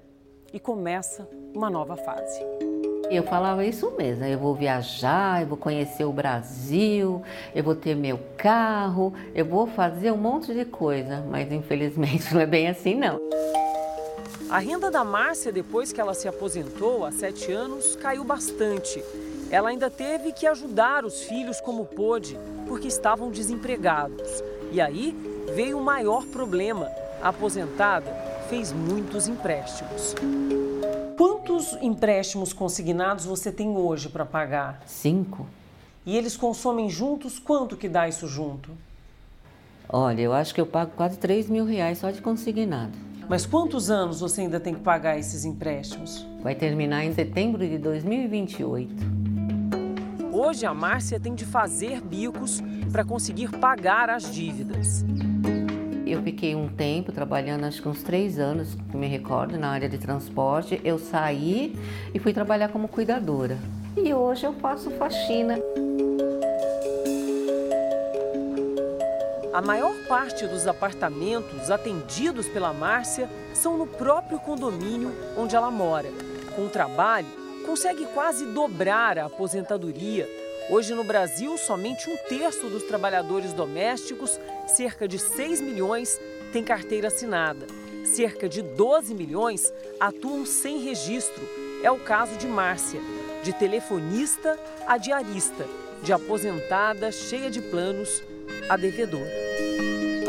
[0.53, 2.39] e começa uma nova fase.
[3.09, 7.21] Eu falava isso mesmo, eu vou viajar, eu vou conhecer o Brasil,
[7.53, 12.41] eu vou ter meu carro, eu vou fazer um monte de coisa, mas infelizmente não
[12.41, 13.19] é bem assim não.
[14.49, 19.03] A renda da Márcia, depois que ela se aposentou há sete anos, caiu bastante.
[19.49, 22.37] Ela ainda teve que ajudar os filhos como pôde,
[22.67, 24.43] porque estavam desempregados.
[24.71, 25.15] E aí
[25.55, 26.89] veio o maior problema.
[27.21, 28.22] A aposentada
[28.53, 30.13] fez muitos empréstimos.
[31.17, 34.83] Quantos empréstimos consignados você tem hoje para pagar?
[34.85, 35.47] Cinco.
[36.05, 37.39] E eles consomem juntos?
[37.39, 38.69] Quanto que dá isso junto?
[39.89, 42.91] Olha, eu acho que eu pago quase 3 mil reais só de consignado.
[43.27, 46.23] Mas quantos anos você ainda tem que pagar esses empréstimos?
[46.43, 48.93] Vai terminar em setembro de 2028.
[50.31, 55.03] Hoje a Márcia tem de fazer bicos para conseguir pagar as dívidas.
[56.05, 59.97] Eu fiquei um tempo trabalhando, acho que uns três anos, me recordo, na área de
[59.97, 60.81] transporte.
[60.83, 61.77] Eu saí
[62.13, 63.57] e fui trabalhar como cuidadora.
[63.95, 65.57] E hoje eu faço faxina.
[69.53, 76.09] A maior parte dos apartamentos atendidos pela Márcia são no próprio condomínio onde ela mora.
[76.55, 77.27] Com o trabalho,
[77.65, 80.27] consegue quase dobrar a aposentadoria
[80.69, 86.19] Hoje no Brasil, somente um terço dos trabalhadores domésticos, cerca de 6 milhões,
[86.53, 87.67] tem carteira assinada.
[88.05, 91.43] Cerca de 12 milhões atuam sem registro.
[91.83, 93.01] É o caso de Márcia,
[93.43, 94.57] de telefonista
[94.87, 95.65] a diarista,
[96.01, 98.23] de aposentada cheia de planos
[98.69, 99.27] a devedor.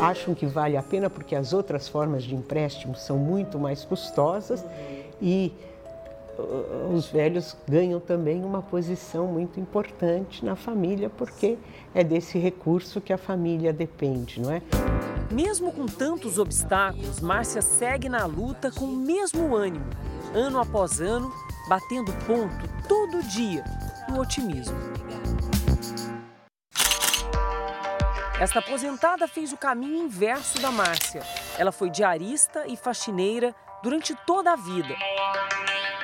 [0.01, 4.64] Acham que vale a pena porque as outras formas de empréstimo são muito mais custosas
[5.22, 5.53] e
[6.93, 11.59] os velhos ganham também uma posição muito importante na família, porque
[11.95, 14.62] é desse recurso que a família depende, não é?
[15.30, 19.87] Mesmo com tantos obstáculos, Márcia segue na luta com o mesmo ânimo,
[20.35, 21.32] ano após ano,
[21.68, 23.64] batendo ponto todo dia
[24.09, 24.76] no otimismo.
[28.41, 31.22] Esta aposentada fez o caminho inverso da Márcia.
[31.57, 34.95] Ela foi diarista e faxineira durante toda a vida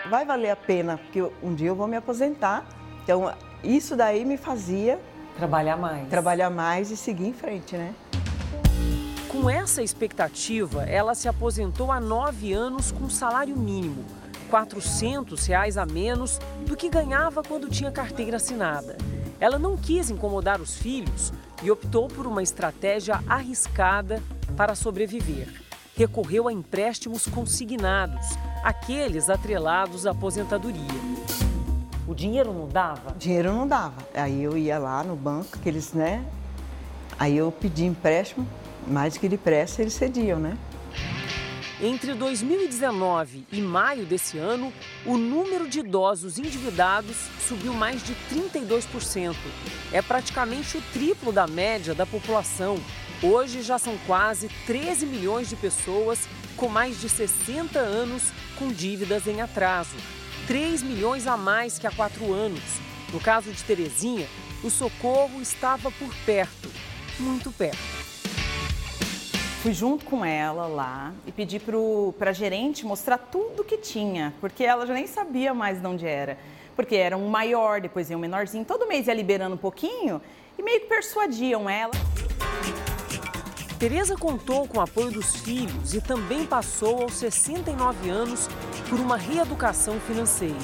[0.08, 2.66] vai valer a pena, porque um dia eu vou me aposentar.
[3.02, 3.32] Então,
[3.62, 4.98] isso daí me fazia
[5.36, 6.08] trabalhar mais.
[6.08, 7.94] Trabalhar mais e seguir em frente, né?
[9.28, 14.04] Com essa expectativa, ela se aposentou há nove anos com salário mínimo.
[14.50, 18.98] 400 reais a menos do que ganhava quando tinha carteira assinada.
[19.38, 21.32] Ela não quis incomodar os filhos
[21.62, 24.20] e optou por uma estratégia arriscada
[24.56, 25.48] para sobreviver.
[25.96, 28.26] Recorreu a empréstimos consignados,
[28.62, 31.10] aqueles atrelados à aposentadoria.
[32.06, 33.14] O dinheiro não dava?
[33.18, 33.96] Dinheiro não dava.
[34.14, 36.24] Aí eu ia lá no banco, que eles, né?
[37.18, 38.46] Aí eu pedi empréstimo,
[38.86, 40.56] mais que depressa eles cediam, né?
[41.82, 44.70] Entre 2019 e maio desse ano,
[45.06, 49.34] o número de idosos endividados subiu mais de 32%.
[49.90, 52.78] É praticamente o triplo da média da população.
[53.22, 56.28] Hoje já são quase 13 milhões de pessoas
[56.60, 58.22] com mais de 60 anos
[58.58, 59.96] com dívidas em atraso.
[60.46, 62.60] 3 milhões a mais que há quatro anos.
[63.14, 64.28] No caso de Terezinha,
[64.62, 66.68] o socorro estava por perto,
[67.18, 67.78] muito perto.
[69.62, 71.58] Fui junto com ela lá e pedi
[72.18, 76.06] para a gerente mostrar tudo que tinha, porque ela já nem sabia mais de onde
[76.06, 76.38] era.
[76.76, 80.20] Porque era um maior, depois ia um menorzinho, todo mês ia liberando um pouquinho
[80.58, 81.92] e meio que persuadiam ela.
[83.80, 88.46] Tereza contou com o apoio dos filhos e também passou aos 69 anos
[88.90, 90.54] por uma reeducação financeira.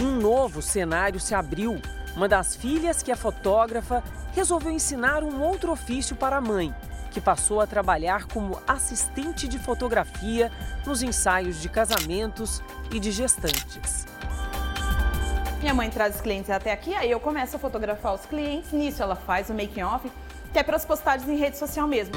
[0.00, 1.78] Um novo cenário se abriu.
[2.16, 4.02] Uma das filhas, que é fotógrafa,
[4.34, 6.74] resolveu ensinar um outro ofício para a mãe
[7.10, 10.50] que passou a trabalhar como assistente de fotografia
[10.86, 14.06] nos ensaios de casamentos e de gestantes.
[15.60, 18.72] Minha mãe traz os clientes até aqui, aí eu começo a fotografar os clientes.
[18.72, 20.10] Nisso ela faz o making off,
[20.52, 22.14] que é para as postagens em rede social mesmo.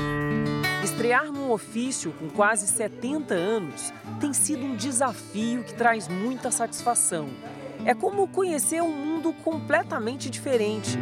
[0.83, 7.29] Estrear num ofício com quase 70 anos tem sido um desafio que traz muita satisfação.
[7.85, 10.97] É como conhecer um mundo completamente diferente.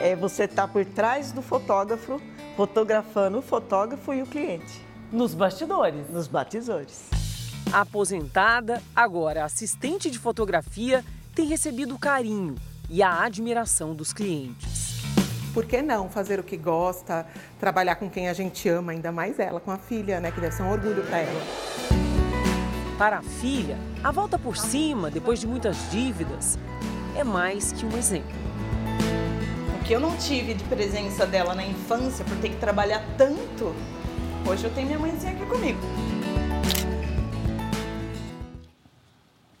[0.00, 2.20] É você estar tá por trás do fotógrafo
[2.56, 4.84] fotografando o fotógrafo e o cliente.
[5.12, 6.08] Nos bastidores.
[6.10, 7.08] Nos batizores.
[7.72, 11.04] Aposentada, agora assistente de fotografia,
[11.34, 12.56] tem recebido o carinho
[12.90, 14.97] e a admiração dos clientes.
[15.52, 17.26] Por que não fazer o que gosta,
[17.58, 20.54] trabalhar com quem a gente ama, ainda mais ela, com a filha, né, que deve
[20.54, 21.40] ser um orgulho para ela.
[22.96, 26.58] Para a filha, a volta por cima, depois de muitas dívidas,
[27.16, 28.48] é mais que um exemplo
[29.88, 33.74] que eu não tive de presença dela na infância por ter que trabalhar tanto,
[34.46, 35.78] hoje eu tenho minha mãezinha aqui comigo.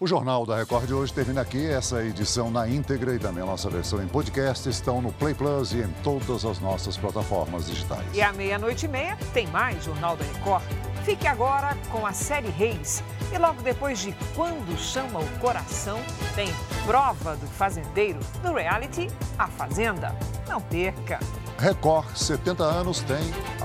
[0.00, 1.66] O Jornal da Record de hoje termina aqui.
[1.66, 5.72] Essa edição na íntegra e também a nossa versão em podcast estão no Play Plus
[5.72, 8.06] e em todas as nossas plataformas digitais.
[8.14, 10.62] E à meia-noite e meia tem mais Jornal da Record.
[11.04, 13.02] Fique agora com a série Reis.
[13.32, 15.98] E logo depois de Quando Chama o Coração,
[16.36, 16.48] tem
[16.86, 20.14] prova do fazendeiro no reality A Fazenda.
[20.48, 21.18] Não perca!
[21.58, 23.18] Record 70 anos tem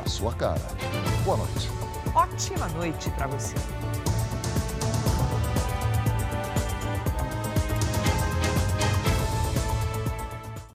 [0.03, 0.61] a sua cara.
[1.23, 1.69] Boa noite.
[2.15, 3.82] Ótima noite para você.